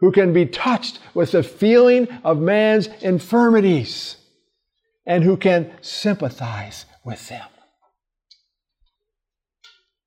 [0.00, 4.16] who can be touched with the feeling of man's infirmities
[5.06, 7.46] and who can sympathize with them.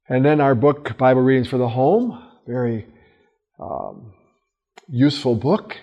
[0.08, 2.88] And then our book, Bible Readings for the Home, very
[3.60, 4.14] um,
[4.88, 5.78] useful book,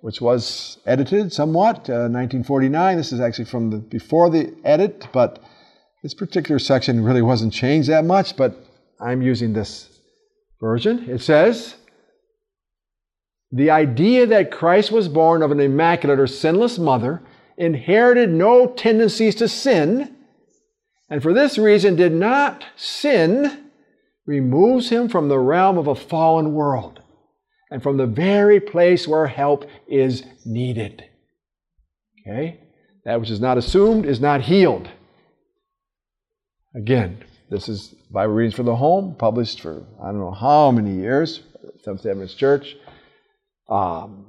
[0.00, 2.96] which was edited somewhat, uh, 1949.
[2.96, 5.42] This is actually from the before the edit, but
[6.02, 8.56] this particular section really wasn't changed that much, but
[9.00, 9.88] I'm using this
[10.60, 11.08] version.
[11.08, 11.76] It says,
[13.52, 17.22] the idea that Christ was born of an immaculate or sinless mother,
[17.58, 20.16] inherited no tendencies to sin,
[21.10, 23.70] and for this reason did not sin,
[24.26, 27.00] removes him from the realm of a fallen world
[27.70, 31.04] and from the very place where help is needed.
[32.20, 32.60] Okay?
[33.04, 34.88] That which is not assumed is not healed.
[36.74, 40.94] Again, this is Bible Readings for the Home, published for I don't know how many
[40.94, 41.40] years,
[41.82, 42.76] Seventh Adventist Church.
[43.68, 44.26] Um,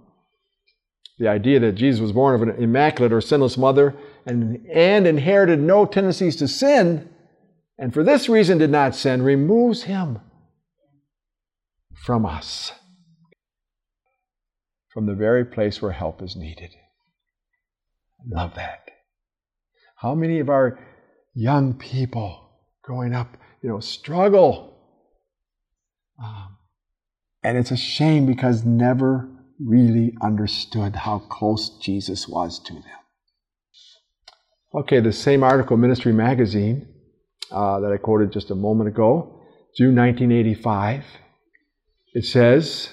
[1.20, 5.60] the idea that Jesus was born of an immaculate or sinless mother and, and inherited
[5.60, 7.10] no tendencies to sin,
[7.78, 10.20] and for this reason did not sin, removes him
[11.96, 12.72] from us.
[14.94, 16.70] from the very place where help is needed.
[18.20, 18.92] I Love that.
[19.96, 20.80] How many of our
[21.34, 22.52] young people
[22.84, 24.78] growing up, you know, struggle?
[26.24, 26.58] Um,
[27.44, 32.84] and it's a shame because never really understood how close Jesus was to them.
[34.76, 36.93] Okay, the same article, Ministry Magazine,
[37.54, 39.40] uh, that I quoted just a moment ago,
[39.78, 41.04] June 1985.
[42.14, 42.90] It says,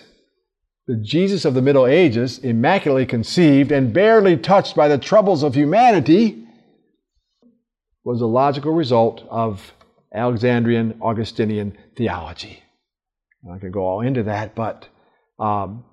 [0.87, 5.55] The Jesus of the Middle Ages, immaculately conceived and barely touched by the troubles of
[5.55, 6.47] humanity,
[8.05, 9.73] was a logical result of
[10.15, 12.63] Alexandrian Augustinian theology.
[13.53, 14.89] I could go all into that, but
[15.39, 15.85] um,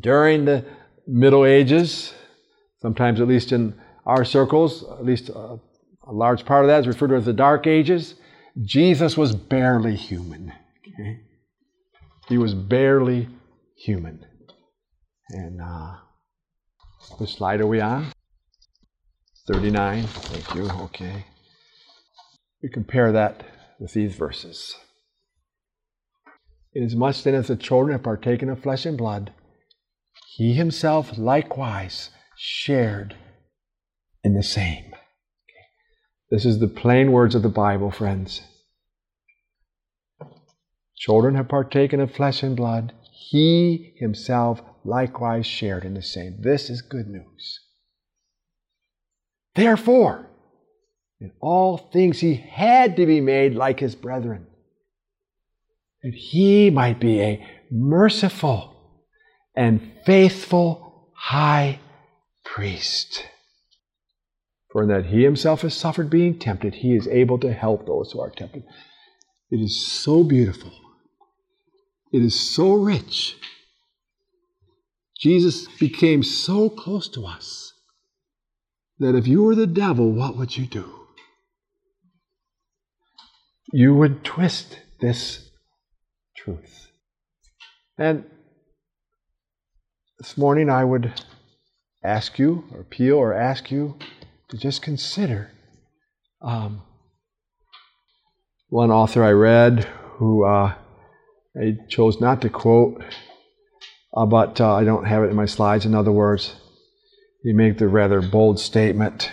[0.00, 0.64] during the
[1.06, 2.12] Middle Ages,
[2.80, 3.74] sometimes at least in
[4.04, 5.58] our circles, at least a,
[6.06, 8.14] a large part of that is referred to as the Dark Ages,
[8.62, 10.52] Jesus was barely human.
[10.86, 11.20] Okay?
[12.28, 13.28] He was barely
[13.76, 14.24] human.
[15.30, 15.96] And uh,
[17.18, 18.12] which slide are we on?
[19.48, 20.06] 39.
[20.06, 20.70] Thank you.
[20.84, 21.26] Okay.
[22.62, 23.44] We compare that
[23.78, 24.76] with these verses.
[26.74, 29.32] Inasmuch then as the children have partaken of flesh and blood,
[30.36, 33.16] he himself likewise shared
[34.22, 34.85] in the same.
[36.30, 38.42] This is the plain words of the Bible, friends.
[40.96, 42.92] Children have partaken of flesh and blood.
[43.12, 46.38] He himself likewise shared in the same.
[46.40, 47.60] This is good news.
[49.54, 50.28] Therefore,
[51.20, 54.46] in all things he had to be made like his brethren,
[56.02, 58.76] that he might be a merciful
[59.54, 61.78] and faithful high
[62.44, 63.24] priest.
[64.76, 68.12] For in that he himself has suffered being tempted, he is able to help those
[68.12, 68.62] who are tempted.
[69.50, 70.70] It is so beautiful.
[72.12, 73.38] It is so rich.
[75.18, 77.72] Jesus became so close to us
[78.98, 81.06] that if you were the devil, what would you do?
[83.72, 85.52] You would twist this
[86.36, 86.88] truth.
[87.96, 88.26] And
[90.18, 91.14] this morning I would
[92.04, 93.96] ask you, or appeal, or ask you
[94.50, 95.50] to just consider
[96.40, 96.82] um,
[98.68, 99.84] one author I read
[100.18, 100.74] who uh,
[101.56, 103.02] I chose not to quote,
[104.16, 105.86] uh, but uh, I don't have it in my slides.
[105.86, 106.54] In other words,
[107.42, 109.30] he made the rather bold statement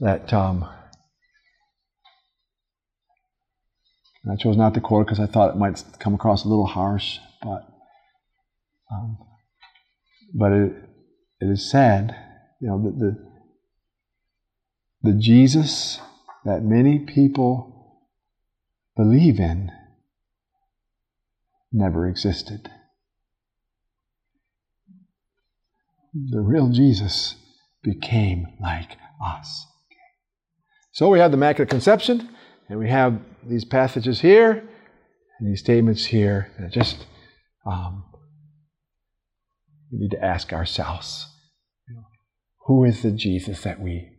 [0.00, 0.68] that um,
[4.30, 7.18] I chose not to quote because I thought it might come across a little harsh,
[7.42, 7.66] but
[8.90, 9.18] um,
[10.34, 10.72] but it,
[11.40, 12.14] it is said,
[12.60, 13.31] you know, that the,
[15.02, 16.00] the Jesus
[16.44, 18.00] that many people
[18.96, 19.70] believe in
[21.72, 22.70] never existed.
[26.14, 27.36] The real Jesus
[27.82, 29.66] became like us.
[30.92, 32.28] So we have the Immaculate Conception,
[32.68, 34.62] and we have these passages here,
[35.38, 37.06] and these statements here that just
[37.64, 38.04] um,
[39.90, 41.26] we need to ask ourselves
[42.66, 44.10] who is the Jesus that we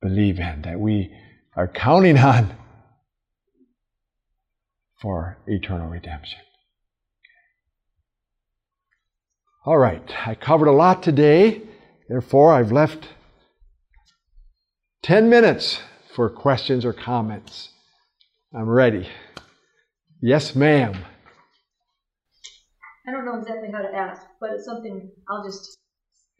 [0.00, 1.12] believe in, that we
[1.56, 2.54] are counting on
[5.00, 6.40] for eternal redemption?
[9.64, 11.62] All right, I covered a lot today,
[12.08, 13.08] therefore, I've left
[15.02, 15.80] 10 minutes
[16.14, 17.70] for questions or comments.
[18.54, 19.08] I'm ready.
[20.22, 20.94] Yes, ma'am.
[23.06, 25.78] I don't know exactly how to ask, but it's something I'll just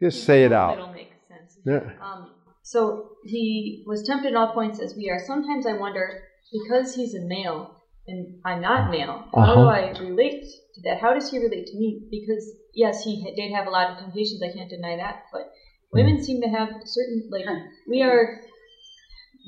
[0.01, 0.75] just say it out.
[0.75, 1.59] It'll make sense.
[1.65, 1.93] Yeah.
[2.01, 2.33] Um,
[2.67, 5.21] so he was tempted in all points as we are.
[5.25, 6.19] Sometimes I wonder
[6.53, 7.71] because he's a male
[8.09, 9.55] and I'm not male, how Uh-huh.
[9.63, 10.43] do I relate
[10.75, 10.99] to that?
[10.99, 11.89] How does he relate to me?
[12.11, 12.45] Because
[12.75, 14.43] yes, he did have a lot of temptations.
[14.43, 15.17] I can't deny that.
[15.33, 15.45] But
[15.93, 17.47] women seem to have certain like
[17.89, 18.41] we are.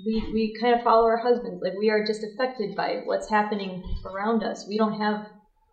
[0.06, 1.60] We, we kind of follow our husbands.
[1.60, 4.64] Like we are just affected by what's happening around us.
[4.68, 5.26] We don't have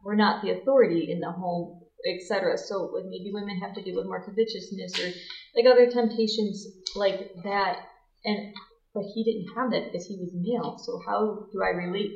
[0.04, 1.76] we're not the authority in the home,
[2.12, 2.58] etc.
[2.58, 5.10] So like maybe women have to deal with more covetousness or
[5.56, 7.80] like other temptations like that.
[8.24, 8.54] And
[8.94, 10.78] but he didn't have that because he was male.
[10.78, 12.12] So how do I relate?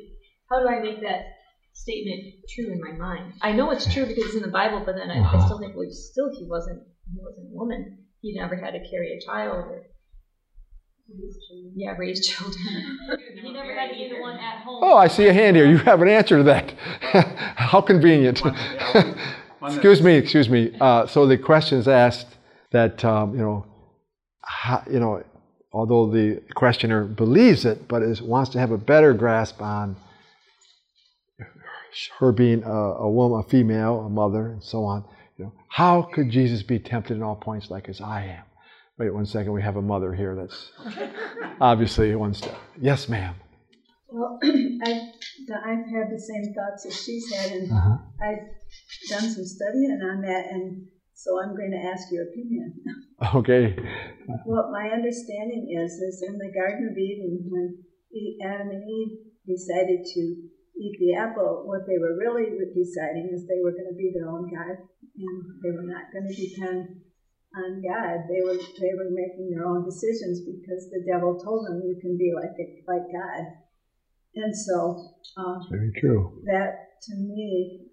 [0.50, 1.26] How do I make that
[1.72, 3.34] statement true in my mind?
[3.42, 5.76] I know it's true because it's in the Bible, but then I, I still think
[5.76, 6.82] well, still he wasn't
[7.12, 7.98] he wasn't a woman.
[8.22, 9.82] He never had to carry a child or
[11.74, 12.98] yeah, raise children.
[13.42, 14.80] he never had either one at home.
[14.82, 15.66] Oh, I see a hand here.
[15.66, 16.72] You have an answer to that.
[17.56, 18.42] How convenient.
[19.62, 20.72] excuse me, excuse me.
[20.80, 22.36] Uh, so the question is asked
[22.72, 23.66] that, um, you know,
[24.42, 25.22] how, you know,
[25.72, 29.96] although the questioner believes it, but is, wants to have a better grasp on
[32.18, 35.04] her being a, a woman, a female, a mother, and so on.
[35.36, 38.44] You know, how could Jesus be tempted in all points like as I am?
[38.98, 40.72] Wait one second, we have a mother here that's
[41.60, 42.54] obviously one step.
[42.80, 43.34] Yes, ma'am.
[44.08, 45.08] Well, I've,
[45.64, 47.96] I've had the same thoughts as she's had, and Uh-huh.
[48.22, 50.86] I've done some studying on that, and
[51.20, 52.80] so I'm going to ask your opinion.
[53.36, 53.76] Okay.
[54.48, 57.84] What my understanding is, is in the Garden of Eden, when
[58.40, 60.20] Adam and Eve decided to
[60.80, 64.24] eat the apple, what they were really deciding is they were going to be their
[64.24, 67.04] own God, and they were not going to depend
[67.52, 68.24] on God.
[68.24, 72.16] They were they were making their own decisions because the devil told them you can
[72.16, 73.44] be like it, like God,
[74.32, 74.96] and so
[75.36, 76.40] um, Very true.
[76.48, 77.89] that to me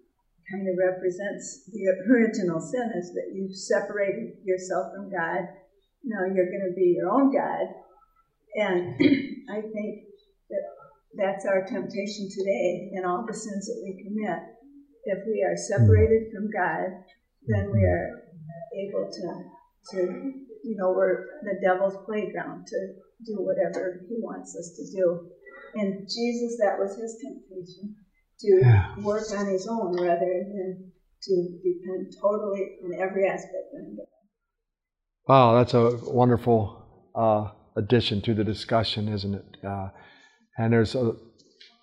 [0.51, 5.43] kind of represents the original sin is that you've separated yourself from God.
[6.03, 7.67] Now you're going to be your own God.
[8.55, 8.95] And
[9.51, 10.07] I think
[10.49, 10.63] that
[11.15, 14.39] that's our temptation today in all the sins that we commit.
[15.03, 16.95] If we are separated from God,
[17.47, 18.07] then we are
[18.75, 19.27] able to,
[19.91, 19.97] to
[20.63, 22.79] you know, we're the devil's playground to
[23.25, 25.19] do whatever he wants us to do.
[25.75, 27.95] And Jesus, that was his temptation
[28.39, 28.95] to Yeah.
[29.01, 30.91] work on his own rather than
[31.23, 34.05] to depend totally on every aspect on God.
[35.27, 39.65] Wow, that's a wonderful uh, addition to the discussion, isn't it?
[39.65, 39.89] Uh,
[40.57, 41.15] and there's, a,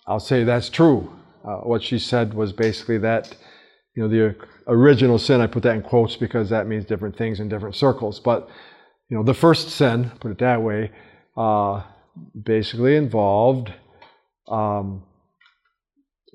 [0.07, 1.11] I'll say that's true.
[1.43, 3.35] Uh, what she said was basically that,
[3.95, 4.35] you know, the
[4.67, 5.41] original sin.
[5.41, 8.19] I put that in quotes because that means different things in different circles.
[8.19, 8.49] But,
[9.09, 10.91] you know, the first sin, put it that way,
[11.37, 11.83] uh,
[12.41, 13.71] basically involved.
[14.47, 15.03] Um,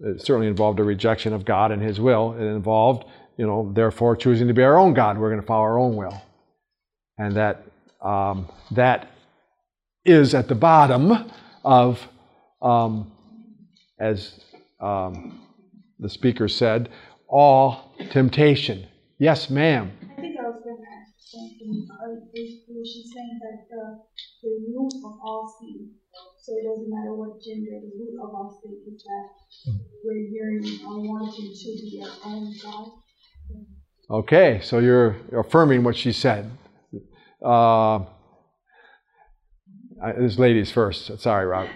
[0.00, 2.34] it certainly involved a rejection of God and His will.
[2.34, 3.04] It involved,
[3.36, 5.18] you know, therefore choosing to be our own God.
[5.18, 6.20] We're going to follow our own will
[7.20, 7.64] and that
[8.00, 9.10] um, that
[10.04, 11.30] is at the bottom
[11.64, 12.00] of,
[12.62, 13.12] um,
[13.98, 14.40] as
[14.80, 15.46] um,
[15.98, 16.88] the speaker said,
[17.28, 18.86] all temptation.
[19.18, 19.92] Yes, ma'am.
[21.18, 21.86] Something.
[22.82, 23.68] Saying that
[24.42, 25.92] the root of all sin,
[26.42, 29.74] so it doesn't matter what gender, the root of all sin is that
[30.04, 32.90] we're yearning or wanting to be our own God.
[34.10, 36.50] Okay, so you're affirming what she said.
[37.44, 38.00] Uh,
[40.02, 41.18] I, this lady's first.
[41.20, 41.68] Sorry, Rob.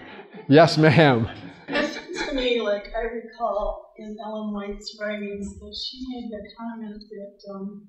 [0.49, 1.29] Yes, ma'am.
[1.67, 7.53] to me, like I recall in Ellen White's writings that she made the comment that
[7.53, 7.87] um,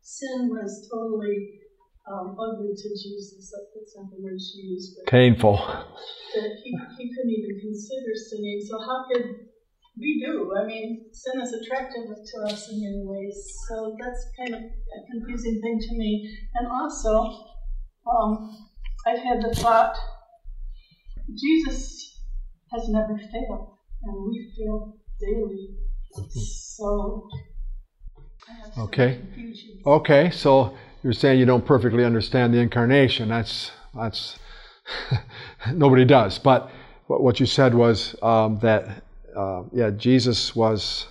[0.00, 1.60] sin was totally
[2.10, 3.50] um, ugly to Jesus.
[3.50, 5.56] That- That's not the word she used, but Painful.
[5.56, 8.60] that he, he couldn't even consider sinning.
[8.68, 9.26] So how could
[9.96, 10.52] we do?
[10.56, 13.36] I mean, sin is attractive to us in many ways.
[13.68, 16.38] So that's kind of a confusing thing to me.
[16.54, 17.46] And also,
[18.10, 18.50] um,
[19.06, 19.96] I've had the thought,
[21.38, 22.20] Jesus
[22.72, 25.76] has never failed, and we fail daily.
[26.76, 27.28] So
[28.48, 29.20] I have some Okay.
[29.86, 30.74] Okay, so
[31.04, 33.28] you're saying you don't perfectly understand the incarnation.
[33.28, 34.38] That's that's
[35.72, 36.38] nobody does.
[36.38, 36.70] But
[37.06, 39.04] what what you said was um, that
[39.36, 41.06] uh, yeah, Jesus was,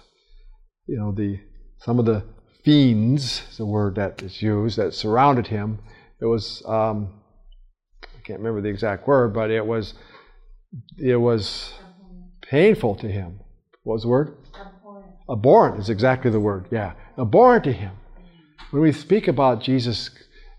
[0.88, 1.40] you know, the
[1.78, 2.24] some of the
[2.64, 5.78] fiends is the word that is used that surrounded him.
[6.20, 7.14] It was um,
[8.04, 9.94] I can't remember the exact word, but it was
[10.98, 11.74] it was
[12.42, 13.40] painful to him.
[13.84, 14.38] What was the word?
[14.60, 15.12] Abhorrent.
[15.30, 16.66] Abhorrent is exactly the word.
[16.72, 17.92] Yeah, abhorrent to him.
[18.74, 20.10] When we speak about Jesus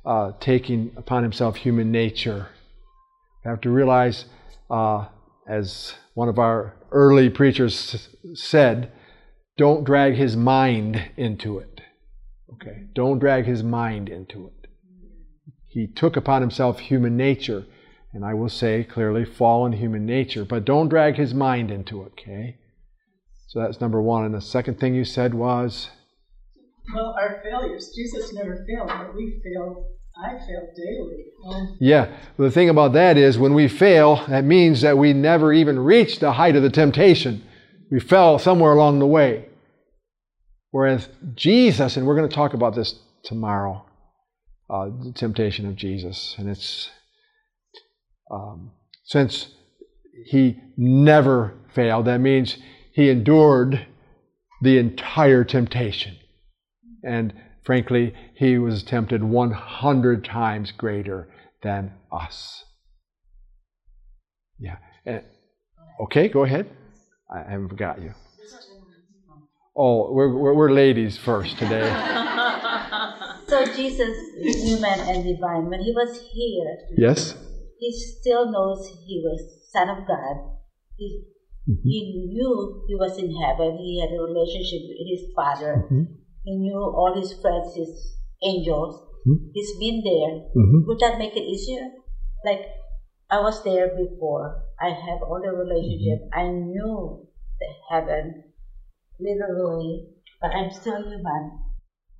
[0.07, 2.47] uh, taking upon himself human nature,
[3.45, 4.27] we have to realize,
[4.71, 5.07] uh,
[5.49, 8.93] as one of our early preachers said,
[9.57, 11.81] don't drag his mind into it.
[12.53, 14.69] Okay, don't drag his mind into it.
[15.67, 17.65] He took upon himself human nature,
[18.13, 22.13] and I will say clearly fallen human nature, but don't drag his mind into it,
[22.13, 22.59] okay?
[23.49, 24.25] So that's number one.
[24.25, 25.91] And the second thing you said was,
[26.93, 29.91] Well, our failures, Jesus never failed, but we fail.
[30.17, 31.25] I fail daily.
[31.45, 32.07] Well, Yeah,
[32.37, 35.79] well, the thing about that is when we fail, that means that we never even
[35.79, 37.43] reached the height of the temptation.
[37.91, 39.47] We fell somewhere along the way.
[40.71, 43.85] Whereas Jesus, and we're going to talk about this tomorrow,
[44.69, 46.91] uh, the temptation of Jesus, and it's
[48.31, 48.73] um,
[49.05, 49.49] since
[50.27, 52.57] he never failed, that means
[52.93, 53.87] he endured
[54.63, 56.17] the entire temptation.
[57.07, 57.33] And
[57.65, 61.29] frankly, he was tempted 100 times greater
[61.63, 62.65] than us.
[64.59, 64.77] Yeah.
[66.01, 66.69] Okay, go ahead.
[67.33, 68.15] I haven't forgot you.
[69.77, 71.91] Oh, we're, we're, we're ladies first today.
[73.47, 74.17] So Jesus,
[74.65, 77.37] human and divine, when he was here, Yes?
[77.79, 80.37] he still knows he was Son of God.
[80.97, 81.25] He,
[81.85, 83.77] he knew he was in heaven.
[83.79, 85.85] He had a relationship with his Father.
[85.91, 86.07] Mhm.
[86.45, 89.03] He knew all his friends, his angels.
[89.25, 89.51] Hmm?
[89.53, 90.45] He's been there.
[90.57, 90.87] Mhm.
[90.87, 91.91] Would that make it easier?
[92.45, 92.67] Like,
[93.31, 94.63] I was there before.
[94.81, 96.21] I have all the relationship.
[96.27, 96.39] Mm-hmm.
[96.39, 97.27] I knew
[97.59, 98.45] the heaven,
[99.19, 100.07] literally,
[100.41, 101.59] but I'm still human.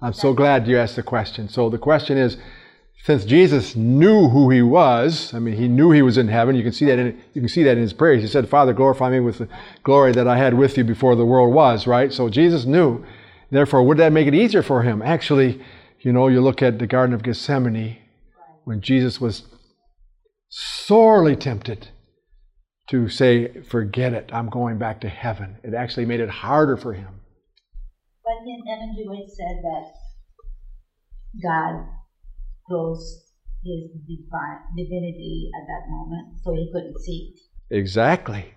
[0.01, 1.49] I'm so glad you asked the question.
[1.49, 2.37] So the question is,
[3.05, 6.57] since Jesus knew who he was, I mean, he knew he was in heaven.
[6.57, 8.23] You can see that in you can see that in his prayers.
[8.23, 9.49] He said, "Father, glorify me with the
[9.83, 12.13] glory that I had with you before the world was." Right.
[12.13, 13.05] So Jesus knew.
[13.51, 15.03] Therefore, would that make it easier for him?
[15.03, 15.61] Actually,
[16.01, 17.99] you know, you look at the Garden of Gethsemane
[18.65, 19.45] when Jesus was
[20.49, 21.89] sorely tempted
[22.89, 24.31] to say, "Forget it.
[24.33, 27.21] I'm going back to heaven." It actually made it harder for him.
[28.23, 29.29] But then Ellen G.
[29.29, 29.93] Said that
[31.43, 31.87] God
[32.67, 33.25] closed
[33.65, 37.35] his divine divinity at that moment, so he couldn't see.
[37.71, 38.55] Exactly.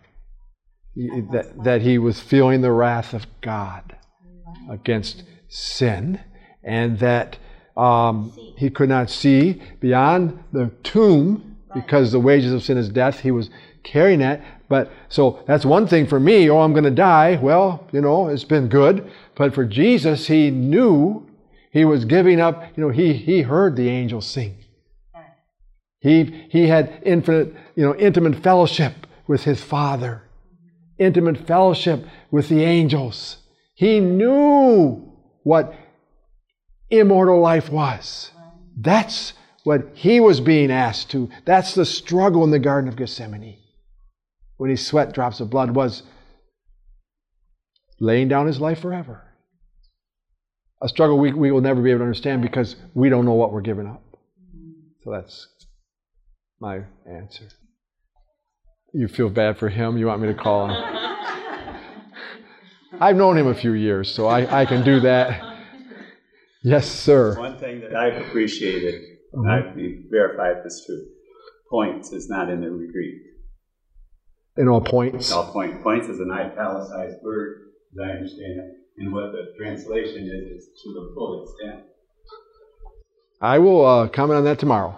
[0.93, 3.96] He- that, that he was feeling the wrath of God
[4.69, 6.19] against sin,
[6.63, 7.37] and that
[7.75, 13.19] um, he could not see beyond the tomb because the wages of sin is death.
[13.19, 13.49] He was
[13.83, 14.43] carrying that.
[14.69, 16.49] But so that's one thing for me.
[16.49, 17.39] Oh, I'm going to die.
[17.41, 19.09] Well, you know, it's been good.
[19.35, 21.27] But for Jesus, he knew
[21.71, 22.63] he was giving up.
[22.75, 24.57] You know, he he heard the angels sing.
[25.99, 30.23] He, he had infinite, you know, intimate fellowship with his Father,
[30.97, 33.37] intimate fellowship with the angels.
[33.77, 35.13] He knew
[35.43, 35.71] what
[36.89, 38.31] immortal life was.
[38.75, 39.33] That's
[39.65, 41.29] what he was being asked to.
[41.45, 43.59] That's the struggle in the Garden of Gethsemane.
[44.57, 46.01] When he sweat drops of blood was
[47.99, 49.23] laying down his life forever.
[50.81, 53.53] A struggle we, we will never be able to understand because we don't know what
[53.53, 54.03] we're giving up.
[55.03, 55.47] So that's
[56.59, 57.45] my answer.
[58.91, 59.99] You feel bad for him?
[59.99, 61.06] You want me to call him?
[62.99, 65.55] I've known him a few years, so I, I can do that.
[66.63, 67.37] Yes, sir.
[67.37, 68.95] One thing that I've appreciated,
[69.33, 69.49] and Mhm.
[69.51, 71.05] I've verified this true,
[71.69, 73.21] points is not in the Greek.
[74.57, 75.31] In all points.
[75.31, 75.83] All point.
[75.83, 80.69] Points is an italicized word, as I understand it, and what the translation is is
[80.83, 81.83] to the full extent.
[83.39, 84.97] I will uh, comment on that tomorrow.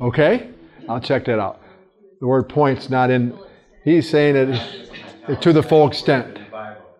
[0.00, 0.50] Okay?
[0.88, 1.60] I'll check that out.
[2.20, 3.38] The word points not in.
[3.84, 6.39] He's saying it to the full extent.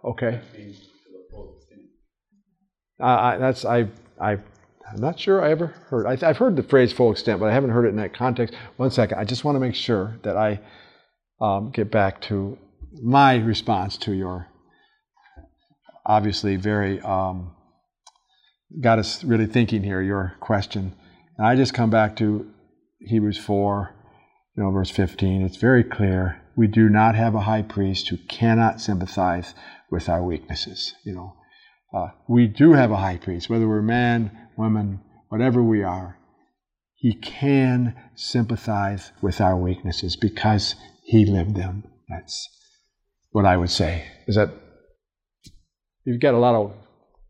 [0.03, 0.37] In the Bible, Okay.
[0.37, 1.81] it means to the full extent.
[3.01, 3.89] Uh, I, that's I
[4.21, 6.07] I I'm not sure I ever heard.
[6.07, 8.55] I, I've heard the phrase full extent, but I haven't heard it in that context.
[8.77, 9.19] One second.
[9.19, 10.61] I just want to make sure that I
[11.41, 12.59] um, get back to
[13.03, 14.49] my response to your
[16.05, 17.53] obviously very um,
[18.81, 20.03] got us really thinking here.
[20.03, 20.95] Your question,
[21.39, 22.51] and I just come back to
[23.01, 23.95] Hebrews four,
[24.57, 25.43] you know, verse fifteen.
[25.43, 26.43] It's very clear.
[26.57, 29.55] We do not have a high priest who cannot sympathize
[29.91, 30.95] with our weaknesses.
[31.05, 31.37] You know,
[31.93, 36.17] uh, we do have a high priest, whether we're man, woman, whatever we are.
[36.95, 41.85] He can sympathize with our weaknesses because he lived them.
[42.09, 42.49] That's
[43.31, 44.05] what I would say.
[44.27, 44.51] Is that
[46.05, 46.73] you've got a lot of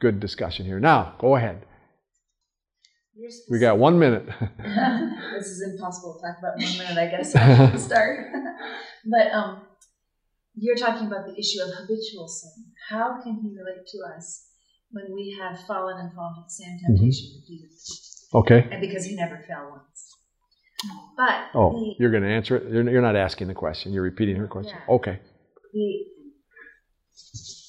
[0.01, 0.81] good discussion here.
[0.81, 1.65] Now, go ahead.
[3.51, 4.27] We got one minute.
[4.59, 7.37] this is impossible to talk about in one minute, I guess.
[7.37, 8.29] I start.
[9.05, 9.63] but um,
[10.55, 12.67] you're talking about the issue of habitual sin.
[12.89, 14.47] How can he relate to us
[14.91, 16.95] when we have fallen and fallen to the same mm-hmm.
[16.95, 17.77] temptation repeatedly?
[18.35, 18.69] Okay.
[18.71, 20.17] And because he never fell once.
[21.17, 22.73] But Oh, the, you're going to answer it.
[22.73, 23.93] You're, you're not asking the question.
[23.93, 24.77] You're repeating her question.
[24.89, 24.95] Yeah.
[24.95, 25.21] Okay.
[25.73, 26.07] the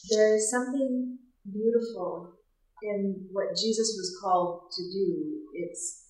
[0.10, 2.34] there is something beautiful
[2.84, 5.48] in what Jesus was called to do.
[5.54, 6.08] It's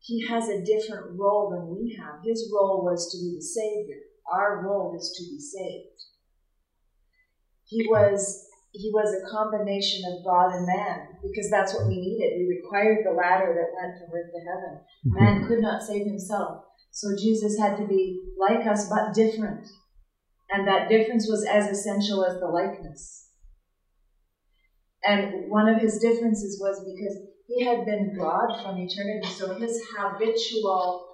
[0.00, 2.22] he has a different role than we have.
[2.24, 4.02] His role was to be the savior.
[4.32, 6.00] Our role is to be saved.
[7.64, 12.38] He was he was a combination of God and man because that's what we needed.
[12.38, 14.80] We required the ladder that went from earth to heaven.
[15.06, 15.24] Mm-hmm.
[15.24, 16.64] Man could not save himself.
[16.90, 19.66] So Jesus had to be like us but different.
[20.50, 23.28] And that difference was as essential as the likeness.
[25.04, 29.80] And one of his differences was because he had been God from eternity, so his
[29.96, 31.06] habitual,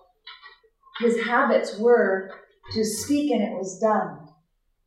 [1.00, 2.30] his habits were
[2.72, 4.28] to speak and it was done,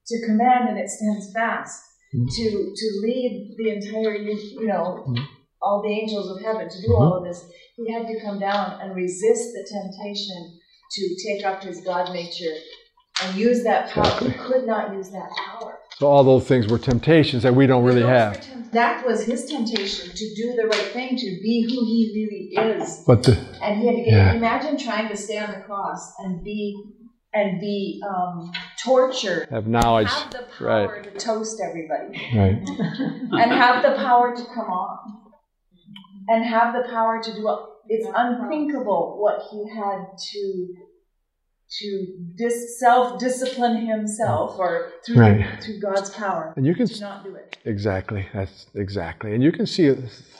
[0.07, 2.28] to command and it stands fast, mm-hmm.
[2.28, 5.23] to to lead the entire, you know, mm-hmm.
[5.61, 7.45] all the angels of heaven, to do all of this.
[7.76, 10.59] He had to come down and resist the temptation
[10.91, 12.53] to take up his God nature
[13.23, 14.19] and use that power.
[14.19, 15.80] He could not use that power.
[15.97, 18.36] So all those things were temptations that we don't really have.
[18.36, 22.11] were temp- That was his temptation to do the right thing, to be who he
[22.13, 23.03] really is.
[23.07, 24.34] But the And he had to get, Yeah.
[24.34, 26.76] imagine trying to stay on the cross and be
[27.36, 29.47] and be um, tortured.
[29.49, 30.07] Have knowledge.
[30.09, 31.03] Have the power Right.
[31.03, 32.13] to toast everybody.
[32.33, 32.57] Right.
[32.69, 35.21] and have the power to come on.
[36.27, 37.81] And have the power to do all.
[37.88, 40.75] It's unthinkable what he had to
[41.79, 45.63] to dis- self discipline himself or through Right.
[45.63, 47.57] through God's power And you can to not do it.
[47.65, 48.27] Exactly.
[48.33, 49.33] That's exactly.
[49.36, 49.95] And you can see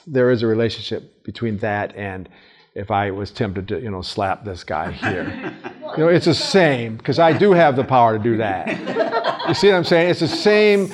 [0.06, 2.28] there is a relationship between that and
[2.74, 5.54] if I was tempted to, you know, slap this guy here.
[5.96, 8.68] You know, it's the same because I do have the power to do that.
[9.48, 10.10] You see what I'm saying?
[10.10, 10.88] It's the same.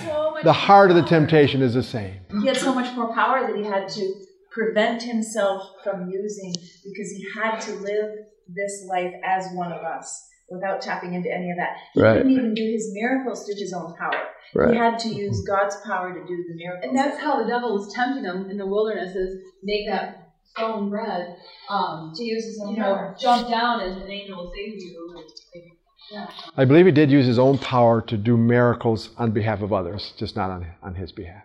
[0.44, 2.14] The heart of the temptation is the same.
[2.40, 4.14] He had so much more power that he had to
[4.50, 6.52] prevent himself from using
[6.84, 8.10] because he had to live
[8.48, 11.76] this life as one of us without tapping into any of that.
[11.94, 12.16] He Right.
[12.18, 14.20] couldn't even do his miracles through his own power.
[14.54, 14.72] Right.
[14.72, 16.84] He had to use God's power to do the miracles.
[16.86, 20.21] And that's how the devil was tempting him in the wilderness: is make that
[20.56, 21.36] stone bread.
[21.68, 23.16] Um, to use his own you know, power.
[23.18, 25.14] jump down and an angel will save you.
[25.14, 25.24] Like,
[26.10, 26.26] yeah.
[26.56, 30.12] I believe he did use his own power to do miracles on behalf of others,
[30.18, 31.44] just not on, on his behalf.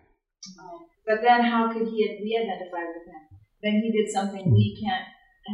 [1.06, 3.40] But then how could he we identify with him?
[3.64, 5.06] Then he did something we can't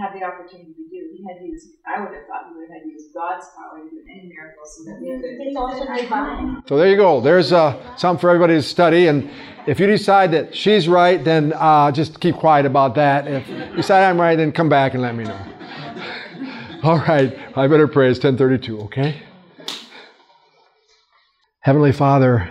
[0.01, 1.15] have the opportunity to do.
[1.15, 3.45] He had to use I would have thought he would have had to use God's
[3.55, 6.63] power to do any miracles so that we could It's also divine.
[6.67, 7.21] So there you go.
[7.21, 9.07] There's uh, something for everybody to study.
[9.07, 9.29] And
[9.67, 13.27] if you decide that she's right, then uh, just keep quiet about that.
[13.27, 15.39] If you decide I'm right, then come back and let me know.
[16.83, 17.37] All right.
[17.55, 18.09] I better pray.
[18.09, 19.21] It's 1032, okay?
[21.61, 22.49] Heavenly Father,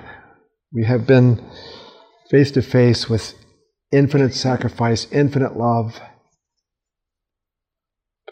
[0.72, 1.44] we have been
[2.30, 3.34] face to face with
[3.92, 6.00] infinite sacrifice, infinite love.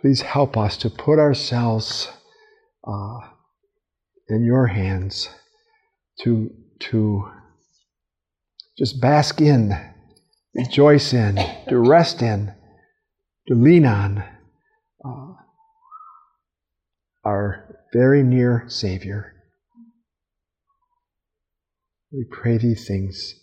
[0.01, 2.09] Please help us to put ourselves
[2.87, 3.19] uh,
[4.29, 5.29] in your hands
[6.23, 7.31] to, to
[8.79, 9.73] just bask in,
[10.55, 11.37] rejoice in,
[11.69, 12.55] to rest in,
[13.49, 14.25] to lean on
[15.05, 15.33] uh,
[17.25, 19.35] our very near Savior.
[22.11, 23.35] We pray these things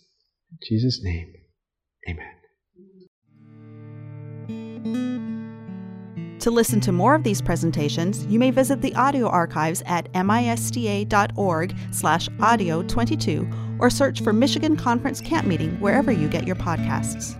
[0.50, 1.32] in Jesus' name.
[2.08, 2.37] Amen.
[6.40, 11.76] To listen to more of these presentations, you may visit the audio archives at misda.org
[11.90, 13.48] slash audio 22
[13.80, 17.36] or search for Michigan Conference Camp Meeting wherever you get your podcasts.